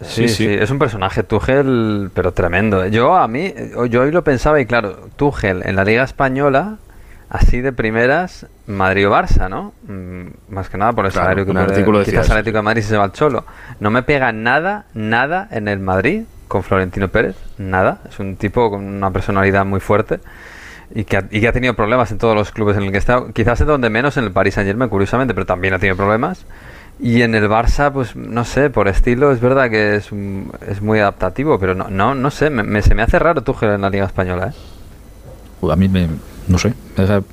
Sí, 0.00 0.28
sí, 0.28 0.46
es 0.46 0.68
un 0.70 0.80
personaje 0.80 1.22
Tuchel, 1.22 2.10
pero 2.12 2.32
tremendo. 2.32 2.84
Yo 2.88 3.14
a 3.16 3.28
mí, 3.28 3.54
yo 3.88 4.02
hoy 4.02 4.10
lo 4.10 4.24
pensaba 4.24 4.60
y 4.60 4.66
claro, 4.66 5.08
Tuchel 5.14 5.62
en 5.64 5.76
la 5.76 5.84
Liga 5.84 6.02
Española 6.02 6.78
así 7.32 7.62
de 7.62 7.72
primeras, 7.72 8.46
Madrid 8.66 9.08
o 9.08 9.10
Barça, 9.10 9.48
¿no? 9.48 9.72
Mm, 9.88 10.52
más 10.52 10.68
que 10.68 10.76
nada 10.76 10.92
por 10.92 11.06
el 11.06 11.12
salario 11.12 11.46
que 11.46 11.52
puede, 11.52 12.04
quizás 12.04 12.26
el 12.26 12.32
Atlético 12.32 12.58
de 12.58 12.62
Madrid 12.62 12.82
se 12.82 12.96
va 12.96 13.04
al 13.04 13.12
Cholo. 13.12 13.46
No 13.80 13.90
me 13.90 14.02
pega 14.02 14.32
nada, 14.32 14.84
nada 14.92 15.48
en 15.50 15.66
el 15.66 15.78
Madrid 15.78 16.24
con 16.46 16.62
Florentino 16.62 17.08
Pérez, 17.08 17.36
nada. 17.56 18.00
Es 18.06 18.18
un 18.18 18.36
tipo 18.36 18.68
con 18.70 18.84
una 18.84 19.10
personalidad 19.10 19.64
muy 19.64 19.80
fuerte 19.80 20.20
y 20.94 21.04
que, 21.04 21.16
ha, 21.16 21.24
y 21.30 21.40
que 21.40 21.48
ha 21.48 21.52
tenido 21.52 21.72
problemas 21.72 22.12
en 22.12 22.18
todos 22.18 22.36
los 22.36 22.50
clubes 22.50 22.76
en 22.76 22.82
el 22.82 22.92
que 22.92 22.98
está. 22.98 23.24
Quizás 23.32 23.62
es 23.62 23.66
donde 23.66 23.88
menos 23.88 24.18
en 24.18 24.24
el 24.24 24.30
Paris 24.30 24.52
Saint 24.52 24.68
Germain, 24.68 24.90
curiosamente, 24.90 25.32
pero 25.32 25.46
también 25.46 25.72
ha 25.72 25.78
tenido 25.78 25.96
problemas. 25.96 26.44
Y 27.00 27.22
en 27.22 27.34
el 27.34 27.48
Barça, 27.48 27.90
pues 27.90 28.14
no 28.14 28.44
sé, 28.44 28.68
por 28.68 28.88
estilo 28.88 29.32
es 29.32 29.40
verdad 29.40 29.70
que 29.70 29.96
es, 29.96 30.10
es 30.68 30.82
muy 30.82 30.98
adaptativo, 30.98 31.58
pero 31.58 31.74
no, 31.74 31.88
no, 31.88 32.14
no 32.14 32.30
sé, 32.30 32.50
me, 32.50 32.82
se 32.82 32.94
me 32.94 33.00
hace 33.00 33.18
raro 33.18 33.40
Tuchel 33.40 33.70
en 33.70 33.80
la 33.80 33.88
Liga 33.88 34.04
Española, 34.04 34.52
¿eh? 34.52 35.70
A 35.70 35.76
mí 35.76 35.88
me, 35.88 36.08
no 36.48 36.58
sé, 36.58 36.72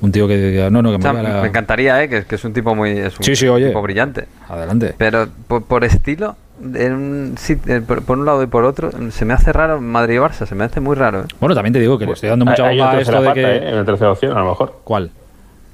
un 0.00 0.12
tío 0.12 0.28
que 0.28 0.68
no, 0.70 0.82
no, 0.82 0.92
que 0.92 0.98
me, 0.98 1.46
encantaría, 1.46 2.02
¿eh? 2.02 2.08
que, 2.08 2.34
es 2.34 2.44
un 2.44 2.52
tipo 2.52 2.74
muy 2.74 2.90
es 2.90 3.18
un 3.18 3.24
tipo 3.24 3.82
brillante. 3.82 4.26
Adelante. 4.48 4.94
Pero 4.96 5.28
por, 5.46 5.84
estilo, 5.84 6.36
en 6.62 6.92
un, 6.92 7.34
eh, 7.66 7.80
por, 7.80 8.18
un 8.18 8.24
lado 8.24 8.42
y 8.42 8.46
por 8.46 8.64
otro, 8.64 8.90
se 9.10 9.24
me 9.24 9.34
hace 9.34 9.52
raro 9.52 9.80
Madrid 9.80 10.14
y 10.14 10.18
Barça, 10.18 10.46
se 10.46 10.54
me 10.54 10.64
hace 10.64 10.80
muy 10.80 10.96
raro. 10.96 11.22
¿eh? 11.22 11.26
Bueno, 11.40 11.54
también 11.54 11.72
te 11.72 11.80
digo 11.80 11.98
que 11.98 12.06
le 12.06 12.12
estoy 12.12 12.28
dando 12.28 12.44
mucha 12.44 12.68
bomba 12.68 12.92
a 12.92 13.00
esto 13.00 13.20
de 13.20 13.32
que... 13.32 13.42
¿eh? 13.42 13.68
En 13.68 13.76
la 13.76 13.84
tercera 13.84 14.12
opción, 14.12 14.36
a 14.36 14.40
lo 14.40 14.50
mejor. 14.50 14.80
¿Cuál? 14.84 15.10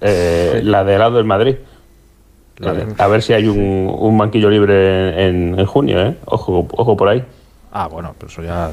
La 0.01 0.85
de 0.85 0.99
lado 0.99 1.17
del 1.17 1.27
Madrid. 1.27 1.57
A 2.99 3.07
ver 3.07 3.23
si 3.23 3.35
hay 3.35 3.49
un, 3.49 3.95
un 3.99 4.17
banquillo 4.17 4.49
libre 4.49 5.29
en, 5.29 5.59
en, 5.59 5.67
junio, 5.67 6.01
¿eh? 6.01 6.17
Ojo, 6.25 6.67
ojo 6.71 6.97
por 6.97 7.09
ahí. 7.09 7.23
Ah, 7.71 7.87
bueno, 7.87 8.15
pero 8.19 8.33
eso 8.33 8.43
ya 8.43 8.71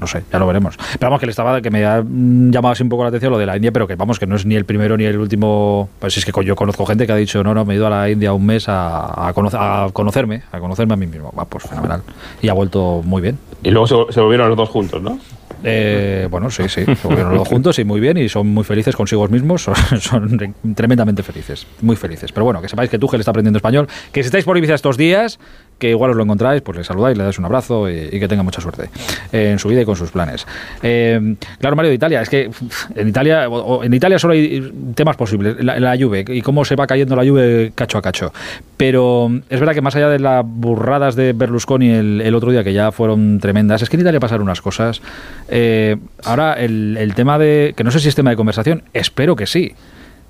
no 0.00 0.06
sé, 0.06 0.24
ya 0.32 0.38
lo 0.38 0.46
veremos. 0.46 0.76
Pero 0.76 1.10
vamos, 1.10 1.20
que 1.20 1.26
le 1.26 1.30
estaba, 1.30 1.60
que 1.60 1.70
me 1.70 1.84
ha 1.84 2.02
mm, 2.02 2.50
llamado 2.50 2.72
así 2.72 2.82
un 2.82 2.88
poco 2.88 3.02
la 3.02 3.08
atención 3.08 3.32
lo 3.32 3.38
de 3.38 3.46
la 3.46 3.56
India, 3.56 3.72
pero 3.72 3.86
que 3.86 3.96
vamos, 3.96 4.18
que 4.18 4.26
no 4.26 4.36
es 4.36 4.46
ni 4.46 4.54
el 4.54 4.64
primero 4.64 4.96
ni 4.96 5.04
el 5.04 5.18
último. 5.18 5.88
Pues 5.98 6.16
es 6.16 6.24
que 6.24 6.32
yo 6.44 6.56
conozco 6.56 6.86
gente 6.86 7.06
que 7.06 7.12
ha 7.12 7.16
dicho, 7.16 7.42
no, 7.42 7.54
no, 7.54 7.64
me 7.64 7.74
he 7.74 7.76
ido 7.76 7.86
a 7.86 7.90
la 7.90 8.10
India 8.10 8.32
un 8.32 8.46
mes 8.46 8.68
a, 8.68 9.28
a, 9.28 9.32
conocerme, 9.32 10.42
a 10.52 10.58
conocerme 10.58 10.94
a 10.94 10.96
mí 10.96 11.06
mismo. 11.06 11.32
Va, 11.38 11.44
pues 11.44 11.64
fenomenal. 11.64 12.02
Y 12.42 12.48
ha 12.48 12.52
vuelto 12.54 13.02
muy 13.04 13.22
bien. 13.22 13.38
Y 13.62 13.70
luego 13.70 13.86
se, 13.86 14.12
se 14.12 14.20
volvieron 14.20 14.48
los 14.48 14.56
dos 14.56 14.68
juntos, 14.68 15.02
¿no? 15.02 15.18
Eh, 15.66 16.28
bueno, 16.30 16.50
sí, 16.50 16.68
sí, 16.68 16.84
los 17.08 17.48
juntos 17.48 17.78
y 17.78 17.84
muy 17.84 17.98
bien 17.98 18.18
y 18.18 18.28
son 18.28 18.48
muy 18.48 18.64
felices 18.64 18.94
consigo 18.94 19.26
mismos, 19.28 19.62
son, 20.00 20.54
tremendamente 20.74 21.22
felices, 21.22 21.66
muy 21.80 21.96
felices. 21.96 22.32
Pero 22.32 22.44
bueno, 22.44 22.60
que 22.60 22.68
sepáis 22.68 22.90
que 22.90 22.98
Tuchel 22.98 23.20
está 23.20 23.30
aprendiendo 23.30 23.56
español, 23.56 23.88
que 24.12 24.22
si 24.22 24.26
estáis 24.26 24.44
por 24.44 24.58
Ibiza 24.58 24.74
estos 24.74 24.98
días, 24.98 25.38
que 25.84 25.90
igual 25.90 26.12
os 26.12 26.16
lo 26.16 26.22
encontráis, 26.22 26.62
pues 26.62 26.78
le 26.78 26.84
saludáis, 26.84 27.18
le 27.18 27.24
dais 27.24 27.38
un 27.38 27.44
abrazo 27.44 27.90
y, 27.90 28.18
que 28.18 28.26
tenga 28.26 28.42
mucha 28.42 28.62
suerte 28.62 28.88
en 29.32 29.58
su 29.58 29.68
vida 29.68 29.82
y 29.82 29.84
con 29.84 29.96
sus 29.96 30.10
planes. 30.10 30.46
Eh, 30.82 31.36
claro, 31.58 31.76
Mario, 31.76 31.90
de 31.90 31.96
Italia, 31.96 32.22
es 32.22 32.30
que 32.30 32.50
en 32.94 33.08
Italia, 33.08 33.48
en 33.82 33.92
Italia 33.92 34.18
solo 34.18 34.32
hay 34.32 34.72
temas 34.94 35.16
posibles, 35.16 35.62
la, 35.62 35.94
lluvia 35.94 36.24
y 36.26 36.40
cómo 36.40 36.64
se 36.64 36.74
va 36.74 36.86
cayendo 36.86 37.14
la 37.16 37.24
lluvia 37.24 37.70
cacho 37.74 37.98
a 37.98 38.02
cacho. 38.02 38.32
Pero 38.78 39.30
es 39.50 39.60
verdad 39.60 39.74
que 39.74 39.82
más 39.82 39.94
allá 39.94 40.08
de 40.08 40.18
las 40.18 40.42
burradas 40.44 41.16
de 41.16 41.34
Berlusconi 41.34 41.90
el, 41.90 42.22
el 42.22 42.34
otro 42.34 42.50
día, 42.50 42.64
que 42.64 42.72
ya 42.72 42.90
fueron 42.90 43.38
tremendas, 43.38 43.82
es 43.82 43.90
que 43.90 43.96
en 43.96 44.00
Italia 44.00 44.20
pasaron 44.20 44.44
unas 44.44 44.62
cosas 44.62 45.02
eh, 45.48 45.96
ahora, 46.24 46.54
el, 46.54 47.12
tema 47.14 47.38
de. 47.38 47.74
que 47.76 47.84
no 47.84 47.90
sé 47.90 48.00
si 48.00 48.08
es 48.08 48.14
tema 48.14 48.30
de 48.30 48.36
conversación, 48.36 48.82
espero 48.92 49.36
que 49.36 49.46
sí. 49.46 49.74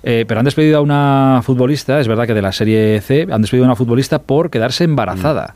Eh, 0.07 0.27
pero 0.29 0.39
han 0.39 0.45
despedido 0.45 0.79
a 0.79 0.81
una 0.83 1.41
futbolista, 1.43 1.99
es 1.99 2.07
verdad 2.07 2.27
que 2.27 2.35
de 2.35 2.43
la 2.43 2.53
Serie 2.53 3.01
C, 3.01 3.27
han 3.31 3.41
despedido 3.41 3.65
a 3.65 3.69
una 3.69 3.77
futbolista 3.77 4.21
por 4.21 4.51
quedarse 4.51 4.85
embarazada. 4.85 5.55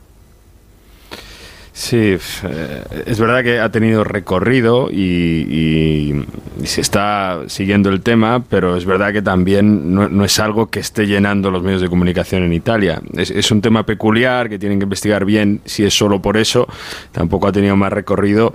Sí, 1.75 2.17
eh, 2.17 2.83
es 3.07 3.21
verdad 3.21 3.45
que 3.45 3.61
ha 3.61 3.71
tenido 3.71 4.05
recorrido 4.05 4.91
y, 4.91 6.25
se 6.65 6.81
está 6.81 7.43
siguiendo 7.47 7.91
el 7.91 8.01
tema, 8.01 8.43
pero 8.49 8.77
es 8.77 8.85
verdad 8.85 9.13
que 9.13 9.23
también 9.23 9.95
no, 9.95 10.25
es 10.25 10.41
algo 10.41 10.67
que 10.69 10.81
esté 10.81 11.07
llenando 11.07 11.51
los 11.51 11.63
medios 11.63 11.83
de 11.83 11.89
comunicación 11.89 12.43
en 12.43 12.53
Italia. 12.53 13.01
Es, 13.15 13.31
es, 13.31 13.51
un 13.53 13.61
tema 13.61 13.85
peculiar 13.85 14.49
que 14.49 14.59
tienen 14.59 14.81
que 14.81 14.85
investigar 14.85 15.25
bien 15.25 15.61
si 15.67 15.85
es 15.85 15.97
solo 15.97 16.21
por 16.21 16.37
eso. 16.37 16.67
Tampoco 17.13 17.47
ha 17.47 17.53
tenido 17.53 17.77
más 17.77 17.93
recorrido 17.93 18.53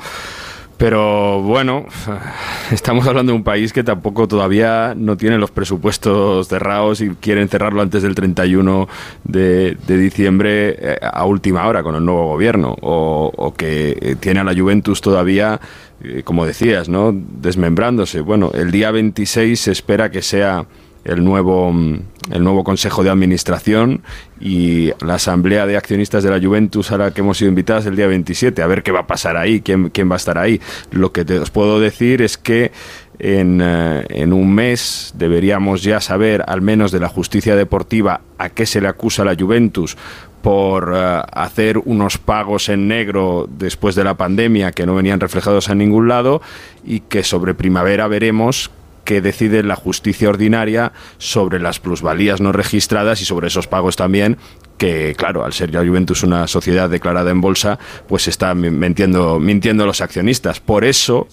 Pero 0.83 1.41
bueno, 1.41 1.85
estamos 2.71 3.07
hablando 3.07 3.31
de 3.31 3.37
un 3.37 3.45
país 3.45 3.71
que 3.71 3.85
tampoco 3.85 4.27
todavía 4.27 4.93
no 4.97 5.15
tiene 5.15 5.37
los 5.37 5.49
presupuestos 5.49 6.49
cerrados 6.49 6.99
y 6.99 7.11
quieren 7.11 7.47
cerrarlo 7.47 7.81
antes 7.81 8.03
del 8.03 8.15
31 8.15 8.89
de, 9.23 9.77
diciembre 9.87 10.75
eh, 10.77 10.99
a 11.01 11.23
última 11.23 11.65
hora 11.67 11.83
con 11.83 11.95
el 11.95 12.03
nuevo 12.03 12.27
gobierno. 12.27 12.75
O, 12.81 13.53
que 13.55 13.97
eh, 14.01 14.17
tiene 14.19 14.41
a 14.41 14.43
la 14.43 14.53
Juventus 14.53 14.99
todavía, 14.99 15.61
eh, 16.03 16.23
como 16.25 16.45
decías, 16.45 16.89
¿no? 16.89 17.13
desmembrándose. 17.15 18.19
Bueno, 18.19 18.51
el 18.53 18.69
día 18.69 18.91
26 18.91 19.57
se 19.57 19.71
espera 19.71 20.11
que 20.11 20.21
sea 20.21 20.65
el 21.03 21.23
nuevo, 21.23 21.71
mm, 21.71 21.99
el 22.31 22.43
nuevo 22.43 22.63
Consejo 22.63 23.03
de 23.03 23.09
Administración 23.09 24.01
y 24.39 24.91
la 25.03 25.15
Asamblea 25.15 25.65
de 25.65 25.77
Accionistas 25.77 26.23
de 26.23 26.31
la 26.31 26.39
Juventus 26.45 26.91
a 26.91 26.97
la 26.97 27.11
que 27.11 27.21
hemos 27.21 27.37
sido 27.37 27.49
invitados 27.49 27.85
el 27.85 27.95
día 27.95 28.07
27. 28.07 28.61
A 28.61 28.67
ver 28.67 28.83
qué 28.83 28.91
va 28.91 29.01
a 29.01 29.07
pasar 29.07 29.37
ahí, 29.37 29.61
quién, 29.61 29.89
quién 29.89 30.09
va 30.09 30.15
a 30.15 30.17
estar 30.17 30.37
ahí. 30.37 30.61
Lo 30.91 31.11
que 31.11 31.25
te, 31.25 31.39
os 31.39 31.51
puedo 31.51 31.79
decir 31.79 32.21
es 32.21 32.37
que 32.37 32.71
en, 33.19 33.59
eh, 33.61 34.05
en, 34.09 34.33
un 34.33 34.53
mes 34.53 35.13
deberíamos 35.15 35.83
ya 35.83 35.99
saber, 35.99 36.43
al 36.47 36.61
menos 36.61 36.91
de 36.91 36.99
la 36.99 37.09
justicia 37.09 37.55
deportiva, 37.55 38.21
a 38.37 38.49
qué 38.49 38.65
se 38.65 38.81
le 38.81 38.87
acusa 38.87 39.21
a 39.21 39.25
la 39.25 39.35
Juventus 39.35 39.97
por 40.41 40.93
eh, 40.93 41.21
hacer 41.31 41.79
unos 41.79 42.17
pagos 42.17 42.69
en 42.69 42.87
negro 42.87 43.47
después 43.49 43.95
de 43.95 44.03
la 44.03 44.15
pandemia 44.15 44.71
que 44.71 44.85
no 44.85 44.93
venían 44.93 45.19
reflejados 45.19 45.69
a 45.69 45.75
ningún 45.75 46.07
lado 46.07 46.41
y 46.83 46.99
que 46.99 47.23
sobre 47.23 47.53
primavera 47.53 48.07
veremos 48.07 48.69
que 49.03 49.21
decide 49.21 49.63
la 49.63 49.75
justicia 49.75 50.29
ordinaria 50.29 50.93
sobre 51.17 51.59
las 51.59 51.79
plusvalías 51.79 52.41
no 52.41 52.51
registradas 52.51 53.21
y 53.21 53.25
sobre 53.25 53.47
esos 53.47 53.67
pagos 53.67 53.95
también 53.95 54.37
que 54.77 55.15
claro, 55.15 55.45
al 55.45 55.53
ser 55.53 55.71
ya 55.71 55.79
Juventus 55.85 56.23
una 56.23 56.47
sociedad 56.47 56.89
declarada 56.89 57.31
en 57.31 57.41
bolsa, 57.41 57.79
pues 58.07 58.27
está 58.27 58.53
mintiendo, 58.53 59.39
mintiendo 59.39 59.85
los 59.85 60.01
accionistas. 60.01 60.59
Por 60.59 60.83
eso, 60.83 61.27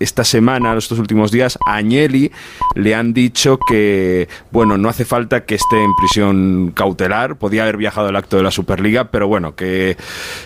esta 0.00 0.24
semana, 0.24 0.76
estos 0.76 0.98
últimos 0.98 1.30
días, 1.30 1.58
a 1.66 1.76
Agnelli 1.76 2.30
le 2.74 2.94
han 2.94 3.12
dicho 3.12 3.58
que, 3.68 4.28
bueno, 4.50 4.78
no 4.78 4.88
hace 4.88 5.04
falta 5.04 5.44
que 5.44 5.56
esté 5.56 5.82
en 5.82 5.94
prisión 5.96 6.72
cautelar, 6.74 7.36
podía 7.36 7.62
haber 7.62 7.76
viajado 7.76 8.08
al 8.08 8.16
acto 8.16 8.36
de 8.36 8.42
la 8.42 8.50
Superliga, 8.50 9.10
pero 9.10 9.28
bueno, 9.28 9.54
que 9.54 9.96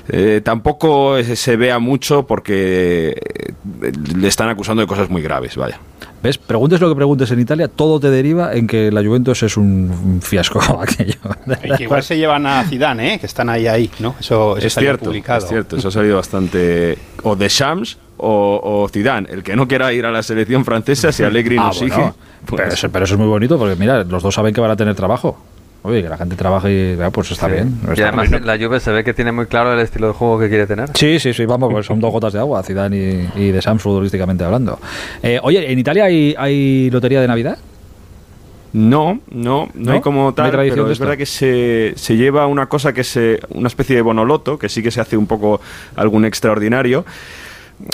eh, 0.08 0.40
tampoco 0.44 1.22
se 1.22 1.56
vea 1.56 1.78
mucho 1.78 2.26
porque 2.26 3.14
eh, 3.16 3.92
le 4.16 4.28
están 4.28 4.48
acusando 4.48 4.80
de 4.82 4.86
cosas 4.86 5.10
muy 5.10 5.22
graves, 5.22 5.56
vaya. 5.56 5.78
¿Ves? 6.22 6.38
Preguntes 6.38 6.80
lo 6.80 6.88
que 6.88 6.94
preguntes 6.94 7.30
en 7.32 7.40
Italia, 7.40 7.66
todo 7.68 7.98
te 7.98 8.08
deriva 8.08 8.54
en 8.54 8.68
que 8.68 8.92
la 8.92 9.02
Juventus 9.02 9.42
es 9.42 9.56
un 9.56 10.20
fiasco 10.22 10.60
aquello. 10.80 11.18
que 11.76 11.82
igual 11.82 12.02
se 12.02 12.16
llevan 12.16 12.46
a 12.46 12.62
Zidane, 12.64 13.14
¿eh? 13.14 13.18
que 13.18 13.26
están 13.26 13.48
ahí, 13.48 13.66
ahí, 13.66 13.90
¿no? 13.98 14.14
Eso, 14.20 14.56
es 14.56 14.72
cierto, 14.72 15.06
publicado. 15.06 15.40
es 15.40 15.48
cierto, 15.48 15.76
eso 15.76 15.88
ha 15.88 15.92
salido 15.92 16.16
bastante... 16.16 16.96
O 17.24 17.34
de 17.34 17.48
Shams 17.48 17.98
o, 18.18 18.60
o, 18.62 18.88
Zidane. 18.88 19.28
El 19.30 19.42
que 19.42 19.56
no 19.56 19.66
quiera 19.66 19.92
ir 19.92 20.06
a 20.06 20.12
la 20.12 20.22
selección 20.22 20.64
francesa, 20.64 21.10
si 21.10 21.24
Allegri 21.24 21.56
ah, 21.58 21.64
no 21.64 21.72
sigue... 21.72 22.12
Pues 22.46 22.60
pero, 22.60 22.74
eso, 22.74 22.90
pero 22.90 23.04
eso 23.04 23.14
es 23.14 23.20
muy 23.20 23.28
bonito 23.28 23.58
porque, 23.58 23.76
mira, 23.76 24.04
los 24.04 24.22
dos 24.22 24.34
saben 24.34 24.54
que 24.54 24.60
van 24.60 24.70
a 24.70 24.76
tener 24.76 24.94
trabajo. 24.94 25.38
Oye, 25.84 26.02
que 26.02 26.08
la 26.08 26.16
gente 26.16 26.36
trabaje 26.36 26.70
y 26.70 26.94
vea, 26.94 27.10
pues 27.10 27.32
está 27.32 27.48
bien. 27.48 27.80
y 27.96 28.00
además 28.00 28.30
la 28.30 28.56
Juve 28.56 28.78
se 28.78 28.92
ve 28.92 29.02
que 29.02 29.14
tiene 29.14 29.32
muy 29.32 29.46
claro 29.46 29.72
el 29.72 29.80
estilo 29.80 30.08
de 30.08 30.12
juego 30.12 30.38
que 30.38 30.48
quiere 30.48 30.66
tener. 30.66 30.90
Sí, 30.94 31.18
sí, 31.18 31.32
sí, 31.32 31.44
vamos, 31.44 31.72
pues 31.72 31.86
son 31.86 32.00
dos 32.00 32.12
gotas 32.12 32.32
de 32.32 32.38
agua, 32.38 32.62
Zidane 32.62 33.30
y, 33.34 33.50
de 33.50 33.60
Sams 33.60 33.82
futbolísticamente 33.82 34.44
hablando. 34.44 34.78
Eh, 35.22 35.40
oye, 35.42 35.72
¿en 35.72 35.78
Italia 35.78 36.04
hay, 36.04 36.36
hay 36.38 36.88
lotería 36.90 37.20
de 37.20 37.26
Navidad? 37.26 37.58
No, 38.74 39.20
no, 39.30 39.68
no, 39.74 39.92
hay 39.92 40.00
como 40.00 40.32
tal, 40.32 40.50
pero 40.50 40.90
es 40.90 40.98
verdad 40.98 41.18
que 41.18 41.26
se, 41.26 41.92
se, 41.96 42.16
lleva 42.16 42.46
una 42.46 42.66
cosa 42.66 42.94
que 42.94 43.02
es 43.02 43.18
una 43.50 43.68
especie 43.68 43.96
de 43.96 44.02
bonoloto, 44.02 44.58
que 44.58 44.70
sí 44.70 44.82
que 44.82 44.90
se 44.90 45.00
hace 45.00 45.16
un 45.16 45.26
poco 45.26 45.60
algún 45.94 46.24
extraordinario 46.24 47.04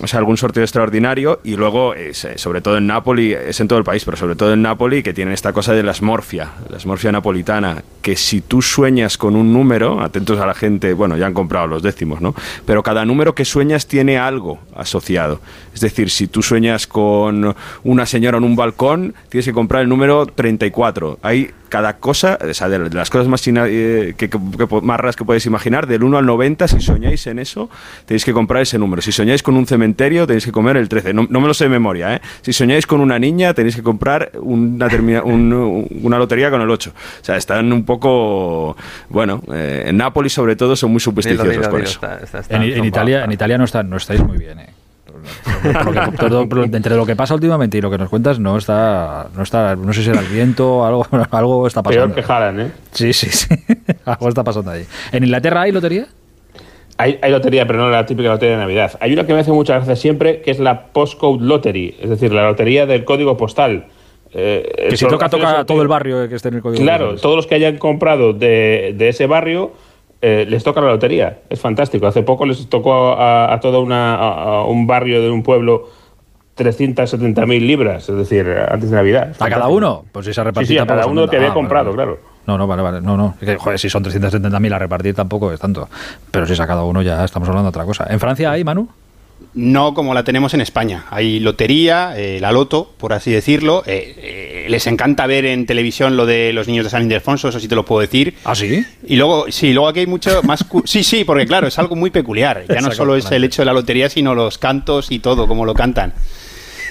o 0.03 0.07
sea, 0.07 0.19
algún 0.19 0.37
sorteo 0.37 0.63
extraordinario 0.63 1.41
y 1.45 1.57
luego, 1.57 1.95
eh, 1.95 2.13
sobre 2.15 2.61
todo 2.61 2.79
en 2.79 2.87
Nápoli, 2.87 3.33
es 3.33 3.61
en 3.61 3.69
todo 3.69 3.79
el 3.79 3.85
país, 3.85 4.05
pero 4.05 4.17
sobre 4.17 4.37
todo 4.37 4.53
en 4.53 4.63
Nápoli, 4.63 5.03
que 5.03 5.13
tienen 5.13 5.35
esta 5.35 5.53
cosa 5.53 5.73
de 5.73 5.83
la 5.83 5.95
smorfia, 5.95 6.51
la 6.69 6.79
smorfia 6.79 7.13
napolitana, 7.13 7.83
que 8.03 8.17
si 8.17 8.41
tú 8.41 8.63
sueñas 8.63 9.19
con 9.19 9.37
un 9.37 9.53
número, 9.53 10.01
atentos 10.01 10.39
a 10.39 10.47
la 10.47 10.55
gente, 10.55 10.93
bueno, 10.93 11.17
ya 11.17 11.27
han 11.27 11.35
comprado 11.35 11.67
los 11.67 11.83
décimos, 11.83 12.21
¿no? 12.21 12.35
Pero 12.67 12.83
cada 12.83 13.05
número 13.05 13.35
que 13.35 13.45
sueñas 13.45 13.87
tiene 13.87 14.19
algo 14.19 14.59
asociado. 14.75 15.41
Es 15.75 15.81
decir, 15.81 16.11
si 16.11 16.27
tú 16.27 16.43
sueñas 16.43 16.87
con 16.87 17.55
una 17.85 18.07
señora 18.07 18.39
en 18.39 18.45
un 18.45 18.57
balcón, 18.57 19.15
tienes 19.29 19.47
que 19.47 19.53
comprar 19.53 19.83
el 19.83 19.89
número 19.89 20.27
34. 20.27 21.19
Hay 21.23 21.51
cada 21.69 21.99
cosa, 21.99 22.39
o 22.41 22.55
sea, 22.55 22.69
de 22.69 22.91
las 22.91 23.11
cosas 23.11 23.29
más, 23.29 23.47
eh, 23.47 24.15
que, 24.17 24.31
más 24.83 25.01
raras 25.01 25.17
que 25.17 25.25
podéis 25.25 25.47
imaginar, 25.47 25.87
del 25.87 26.03
1 26.03 26.19
al 26.19 26.27
90, 26.27 26.69
si 26.69 26.81
soñáis 26.81 27.27
en 27.27 27.39
eso, 27.39 27.71
tenéis 28.07 28.25
que 28.25 28.33
comprar 28.33 28.63
ese 28.63 28.79
número. 28.79 29.03
Si 29.03 29.13
soñáis 29.13 29.43
con 29.43 29.57
un 29.57 29.67
cementerio, 29.67 30.27
tenéis 30.27 30.45
que 30.45 30.53
comer 30.53 30.77
el 30.77 30.89
13. 30.89 31.13
No, 31.15 31.27
me 31.27 31.47
lo 31.47 31.55
sé 31.55 31.65
de 31.65 31.71
memoria, 31.71 32.17
¿eh? 32.17 32.21
Si 32.43 32.53
soñáis 32.53 32.87
con 32.87 33.01
una 33.01 33.19
niña, 33.19 33.55
tenéis 33.55 33.77
que 33.77 33.83
comprar 33.83 34.33
una, 34.41 34.89
una 35.25 36.19
lotería 36.19 36.51
con 36.51 36.61
el 36.61 36.71
8. 36.71 36.91
O 36.91 37.25
sea, 37.25 37.37
están 37.37 37.73
un 37.73 37.85
poco, 37.85 38.77
bueno, 39.09 39.43
eh, 39.53 39.85
en 39.87 39.97
Nápoles 39.97 40.33
sobre 40.33 40.57
todo 40.57 40.77
son 40.77 40.93
muy 40.93 41.01
supersticiosos 41.01 41.69
con 41.69 41.83
eso. 41.83 42.01
en, 42.49 42.85
Italia, 42.85 43.25
en 43.25 43.33
Italia 43.33 43.59
no, 43.59 43.65
está, 43.65 43.83
no 43.83 43.97
estáis 43.97 44.23
muy 44.23 44.39
bien, 44.39 44.61
¿eh? 44.61 44.78
Entre 46.73 46.97
lo 46.97 47.07
que 47.07 47.17
pasa 47.17 47.35
últimamente 47.35 47.79
y 47.79 47.81
lo 47.81 47.91
que 47.91 47.99
nos 47.99 48.09
cuentas 48.09 48.39
no 48.39 48.57
está 48.57 49.29
no 49.35 49.43
está 49.43 49.77
no 49.77 49.93
sé 49.93 50.03
si 50.03 50.11
era 50.11 50.21
el 50.21 50.27
viento 50.27 50.85
algo 50.85 51.07
algo 51.31 51.67
está 51.67 51.83
pasando 51.83 52.07
peor 52.07 52.15
que 52.15 52.23
Jalan 52.23 52.61
¿eh? 52.61 52.73
sí 52.93 53.13
sí 53.13 53.31
sí 53.31 53.55
algo 54.05 54.29
está 54.29 54.45
pasando 54.45 54.71
ahí 54.71 54.85
en 55.13 55.25
Inglaterra 55.25 55.63
hay 55.63 55.73
lotería 55.73 56.07
hay, 57.01 57.17
hay, 57.23 57.31
lotería, 57.31 57.65
pero 57.65 57.79
no 57.79 57.91
la 57.91 58.05
típica 58.07 58.29
lotería 58.29 58.57
de 58.57 58.61
Navidad. 58.61 58.99
Hay 58.99 59.13
una 59.13 59.25
que 59.25 59.33
me 59.33 59.39
hace 59.39 59.53
mucha 59.53 59.75
gracia 59.75 59.95
siempre, 59.95 60.41
que 60.41 60.51
es 60.51 60.59
la 60.59 60.87
Postcode 60.87 61.45
Lottery, 61.45 61.95
es 62.01 62.11
decir, 62.11 62.33
la 62.33 62.43
lotería 62.43 62.87
del 62.87 63.05
código 63.05 63.37
postal. 63.37 63.87
Eh, 64.33 64.89
que 64.91 64.97
si 64.97 65.07
toca, 65.07 65.29
toca 65.29 65.65
todo 65.65 65.81
el 65.81 65.87
barrio 65.87 66.29
que 66.29 66.35
esté 66.35 66.49
en 66.49 66.55
el 66.55 66.61
código 66.61 66.83
Claro, 66.83 67.15
todos 67.15 67.37
los 67.37 67.47
que 67.47 67.55
hayan 67.55 67.79
comprado 67.79 68.33
de, 68.33 68.95
de 68.97 69.11
ese 69.11 69.29
barrio 69.29 69.75
eh, 70.21 70.47
les 70.49 70.65
toca 70.65 70.81
la 70.81 70.89
lotería. 70.89 71.41
Es 71.49 71.61
fantástico. 71.61 72.07
Hace 72.07 72.23
poco 72.23 72.47
les 72.47 72.69
tocó 72.69 73.13
a, 73.19 73.59
todo 73.61 73.81
una, 73.81 74.65
un 74.65 74.87
barrio 74.87 75.23
de 75.23 75.31
un 75.31 75.43
pueblo 75.43 75.89
370.000 76.57 77.61
libras, 77.61 78.09
es 78.09 78.17
decir, 78.17 78.49
antes 78.69 78.91
de 78.91 78.97
Navidad. 78.97 79.37
¿A 79.39 79.49
cada 79.49 79.69
uno? 79.69 80.05
Pues 80.11 80.27
si 80.27 80.35
se 80.35 80.41
ha 80.41 80.65
Sí, 80.65 80.77
a 80.77 80.87
cada 80.87 81.07
uno 81.07 81.29
que 81.29 81.37
había 81.37 81.51
ah, 81.51 81.55
comprado, 81.55 81.93
claro. 81.93 82.19
No, 82.47 82.59
no, 82.59 82.67
vale, 82.67 82.83
vale. 82.83 83.01
No, 83.01 83.17
no. 83.17 83.35
joder, 83.59 83.79
si 83.79 83.89
son 83.89 84.03
370.000 84.05 84.75
a 84.75 84.79
repartir 84.79 85.15
tampoco 85.15 85.53
es 85.53 85.61
tanto. 85.61 85.89
Pero 86.31 86.47
si 86.47 86.55
es 86.55 86.61
a 86.61 86.67
cada 86.67 86.83
uno 86.83 87.03
ya 87.03 87.25
estamos 87.25 87.49
hablando 87.49 87.71
de 87.71 87.71
otra 87.71 87.85
cosa. 87.85 88.07
¿En 88.11 88.19
Francia 88.19 88.51
hay, 88.51 88.65
Manu? 88.65 88.89
No 89.55 89.95
como 89.95 90.15
la 90.15 90.25
tenemos 90.25 90.55
en 90.55 90.61
España. 90.61 91.07
Hay 91.11 91.41
lotería, 91.41 92.15
eh, 92.17 92.39
la 92.41 92.53
loto, 92.53 92.93
por 92.97 93.13
así 93.13 93.31
decirlo. 93.31 93.83
Eh, 93.87 94.15
eh, 94.17 94.67
les 94.69 94.87
encanta 94.87 95.27
ver 95.27 95.47
en 95.47 95.67
televisión 95.67 96.17
lo 96.17 96.27
de 96.27 96.53
los 96.53 96.69
niños 96.69 96.85
de 96.85 96.91
San 96.91 97.03
Ildefonso, 97.03 97.49
eso 97.49 97.59
sí 97.59 97.67
te 97.67 97.75
lo 97.75 97.85
puedo 97.85 98.01
decir. 98.01 98.35
¿Ah, 98.45 98.55
sí? 98.55 98.85
Y 99.07 99.17
luego, 99.17 99.47
sí, 99.51 99.73
luego 99.73 99.89
aquí 99.89 100.01
hay 100.01 100.07
mucho 100.07 100.43
más... 100.43 100.65
sí, 100.85 101.03
sí, 101.03 101.25
porque 101.25 101.47
claro, 101.47 101.67
es 101.67 101.79
algo 101.79 101.97
muy 101.97 102.11
peculiar. 102.11 102.65
Ya 102.69 102.81
no 102.81 102.93
solo 102.93 103.17
es 103.17 103.31
el 103.31 103.43
hecho 103.45 103.63
de 103.63 103.67
la 103.67 103.73
lotería, 103.73 104.11
sino 104.11 104.35
los 104.35 104.59
cantos 104.59 105.11
y 105.11 105.19
todo, 105.19 105.49
como 105.49 105.65
lo 105.65 105.75
cantan. 105.75 106.13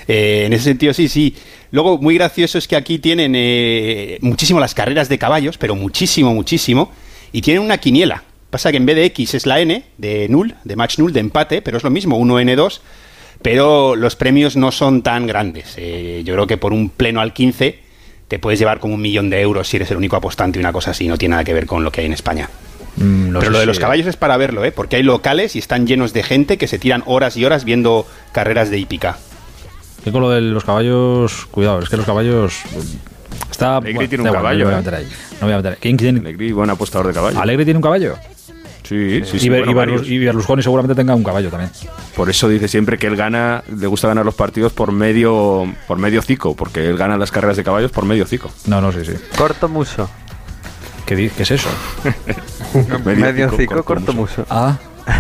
en 0.08 0.52
ese 0.52 0.64
sentido, 0.66 0.94
sí, 0.94 1.08
sí. 1.08 1.36
Luego, 1.72 2.00
muy 2.00 2.16
gracioso 2.16 2.58
es 2.58 2.68
que 2.68 2.76
aquí 2.76 2.98
tienen 3.00 3.32
muchísimo 4.22 4.60
las 4.60 4.74
carreras 4.74 5.10
de 5.10 5.18
caballos, 5.18 5.58
pero 5.58 5.76
muchísimo, 5.76 6.34
muchísimo. 6.34 6.92
Y 7.32 7.42
tienen 7.42 7.62
una 7.62 7.78
quiniela 7.78 8.24
Pasa 8.50 8.72
que 8.72 8.78
en 8.78 8.86
vez 8.86 8.96
de 8.96 9.06
X 9.06 9.34
es 9.34 9.46
la 9.46 9.60
N, 9.60 9.84
de 9.98 10.28
null, 10.30 10.56
de 10.64 10.76
match 10.76 11.00
null, 11.00 11.12
de 11.12 11.20
empate, 11.20 11.62
pero 11.62 11.78
es 11.78 11.84
lo 11.84 11.90
mismo, 11.90 12.18
1N2, 12.18 12.80
pero 13.42 13.96
los 13.96 14.16
premios 14.16 14.56
no 14.56 14.72
son 14.72 15.02
tan 15.02 15.28
grandes. 15.28 15.76
Eh, 15.78 16.22
yo 16.26 16.34
creo 16.34 16.48
que 16.48 16.58
por 16.58 16.72
un 16.74 16.90
pleno 16.90 17.20
al 17.20 17.34
15 17.34 17.80
te 18.28 18.40
puedes 18.40 18.60
llevar 18.60 18.80
como 18.80 18.96
un 18.96 19.02
millón 19.02 19.30
de 19.30 19.42
euros 19.42 19.68
si 19.68 19.78
eres 19.78 19.92
el 19.92 19.98
único 19.98 20.16
apostante 20.16 20.60
y 20.60 20.62
una 20.62 20.74
cosa 20.74 20.92
así, 20.92 21.08
no 21.08 21.18
tiene 21.18 21.34
nada 21.34 21.44
que 21.44 21.54
ver 21.54 21.66
con 21.66 21.84
lo 21.84 21.92
que 21.92 22.02
hay 22.02 22.08
en 22.08 22.14
España. 22.14 22.50
Mm, 22.96 23.38
pero 23.38 23.52
lo 23.52 23.60
de 23.60 23.66
los 23.66 23.80
caballos 23.80 24.08
es 24.08 24.16
para 24.16 24.38
verlo, 24.38 24.64
¿eh? 24.66 24.72
porque 24.72 24.96
hay 24.96 25.04
locales 25.04 25.56
y 25.56 25.60
están 25.60 25.86
llenos 25.86 26.14
de 26.14 26.24
gente 26.24 26.58
que 26.58 26.68
se 26.68 26.80
tiran 26.80 27.04
horas 27.06 27.38
y 27.38 27.46
horas 27.46 27.64
viendo 27.64 28.08
carreras 28.32 28.70
de 28.70 28.80
hípica. 28.80 29.18
Y 30.06 30.12
con 30.12 30.22
lo 30.22 30.30
de 30.30 30.42
los 30.42 30.64
caballos, 30.64 31.48
cuidado, 31.52 31.80
es 31.80 31.90
que 31.90 31.98
los 31.98 32.06
caballos 32.06 32.64
Está, 33.52 33.78
Alegri 33.78 34.08
tiene 34.08 34.24
un 34.24 34.34
caballo. 34.34 34.66
no, 34.66 34.66
voy 34.66 34.74
a 34.74 34.78
meter 34.78 34.96
ahí. 34.96 35.08
no 35.42 35.48
voy 35.48 35.54
a 35.54 35.58
meter 35.58 35.72
ahí. 35.74 35.78
¿Quién 35.82 35.98
tiene? 35.98 36.20
Alegri, 36.20 36.52
buen 36.52 36.70
apostador 36.70 37.08
de 37.08 37.14
caballo. 37.14 37.40
¿Alegri 37.40 37.66
tiene 37.66 37.78
un 37.78 37.84
caballo? 37.84 38.16
Sí, 38.88 39.22
sí, 39.26 39.40
sí. 39.40 39.48
Y, 39.48 40.20
Berlusconi 40.20 40.64
seguramente 40.64 40.96
tenga 40.96 41.14
un 41.14 41.24
caballo 41.24 41.50
también. 41.50 41.72
Por 42.16 42.30
eso 42.30 42.48
dice 42.48 42.70
siempre 42.70 42.98
que 42.98 43.08
él 43.08 43.18
gana, 43.18 43.62
le 43.76 43.88
gusta 43.88 44.08
ganar 44.08 44.24
los 44.24 44.36
partidos 44.36 44.72
por 44.72 44.94
medio 44.94 45.66
por 45.88 45.98
medio 45.98 46.22
cico, 46.22 46.56
porque 46.56 46.88
él 46.88 46.98
gana 46.98 47.18
las 47.18 47.30
carreras 47.30 47.58
de 47.58 47.66
caballos 47.66 47.92
por 47.92 48.06
medio 48.06 48.26
cico. 48.26 48.50
No, 48.66 48.80
no, 48.80 48.94
sí, 48.94 49.00
sí. 49.04 49.14
Corto 49.38 49.68
muso. 49.68 50.10
¿Qué, 51.06 51.32
qué 51.36 51.44
es 51.44 51.52
eso? 51.52 51.70
medio, 53.06 53.50
cico, 53.52 53.84
corto, 53.84 54.14
muso. 54.14 54.46
Ah. 54.50 54.78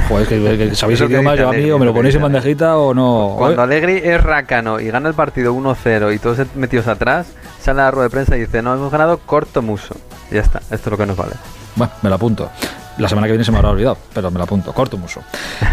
Joder, 0.10 0.28
que, 0.28 0.76
sabéis 0.76 1.00
idiomas, 1.02 1.38
yo 1.38 1.50
a 1.50 1.54
mí 1.54 1.70
o 1.72 1.80
me 1.80 1.86
lo 1.86 1.94
ponéis 1.94 2.16
en 2.16 2.22
bandejita 2.22 2.78
o 2.78 2.94
no. 2.94 3.36
Cuando 3.38 3.62
Alegri 3.62 4.02
es 4.04 4.22
rácano 4.22 4.80
y 4.80 4.88
gana 4.88 5.10
el 5.10 5.16
partido 5.16 5.54
1-0 5.54 6.14
y 6.14 6.20
todos 6.20 6.40
metidos 6.56 6.88
atrás, 6.88 7.28
sale 7.62 7.82
a 7.82 7.86
la 7.86 7.92
rueda 7.92 8.06
de 8.06 8.10
prensa 8.10 8.38
y 8.38 8.42
dice, 8.42 8.62
no, 8.62 8.74
hemos 8.74 8.92
ganado 8.92 9.18
corto 9.20 9.62
muso. 9.62 9.96
ya 10.32 10.42
está, 10.42 10.60
esto 10.60 10.76
es 10.76 10.88
lo 10.88 10.98
que 10.98 11.06
nos 11.06 11.16
vale. 11.16 11.34
Bueno, 11.76 11.94
me 12.02 12.10
lo 12.10 12.16
apunto. 12.16 12.50
La 12.98 13.08
semana 13.08 13.28
que 13.28 13.34
viene 13.34 13.44
se 13.44 13.52
me 13.52 13.58
habrá 13.58 13.70
olvidado, 13.70 13.98
pero 14.14 14.32
me 14.32 14.38
lo 14.38 14.44
apunto. 14.44 14.74
Corto 14.74 14.98
muso. 14.98 15.22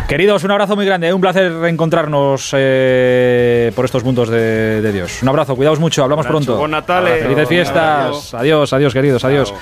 Queridos, 0.06 0.44
un 0.44 0.50
abrazo 0.50 0.76
muy 0.76 0.84
grande. 0.84 1.12
Un 1.12 1.20
placer 1.20 1.52
reencontrarnos 1.52 2.50
eh, 2.52 3.72
por 3.74 3.86
estos 3.86 4.02
puntos 4.02 4.28
de, 4.28 4.92
Dios. 4.92 5.22
Un 5.22 5.28
abrazo, 5.28 5.56
cuidaos 5.56 5.80
mucho. 5.80 6.02
Hablamos 6.02 6.26
pronto. 6.26 6.56
Buen 6.56 6.70
Natal. 6.70 7.06
Felices 7.06 7.48
fiestas. 7.48 8.34
Adiós, 8.34 8.72
adiós, 8.72 8.92
queridos. 8.92 9.24
Adiós. 9.24 9.54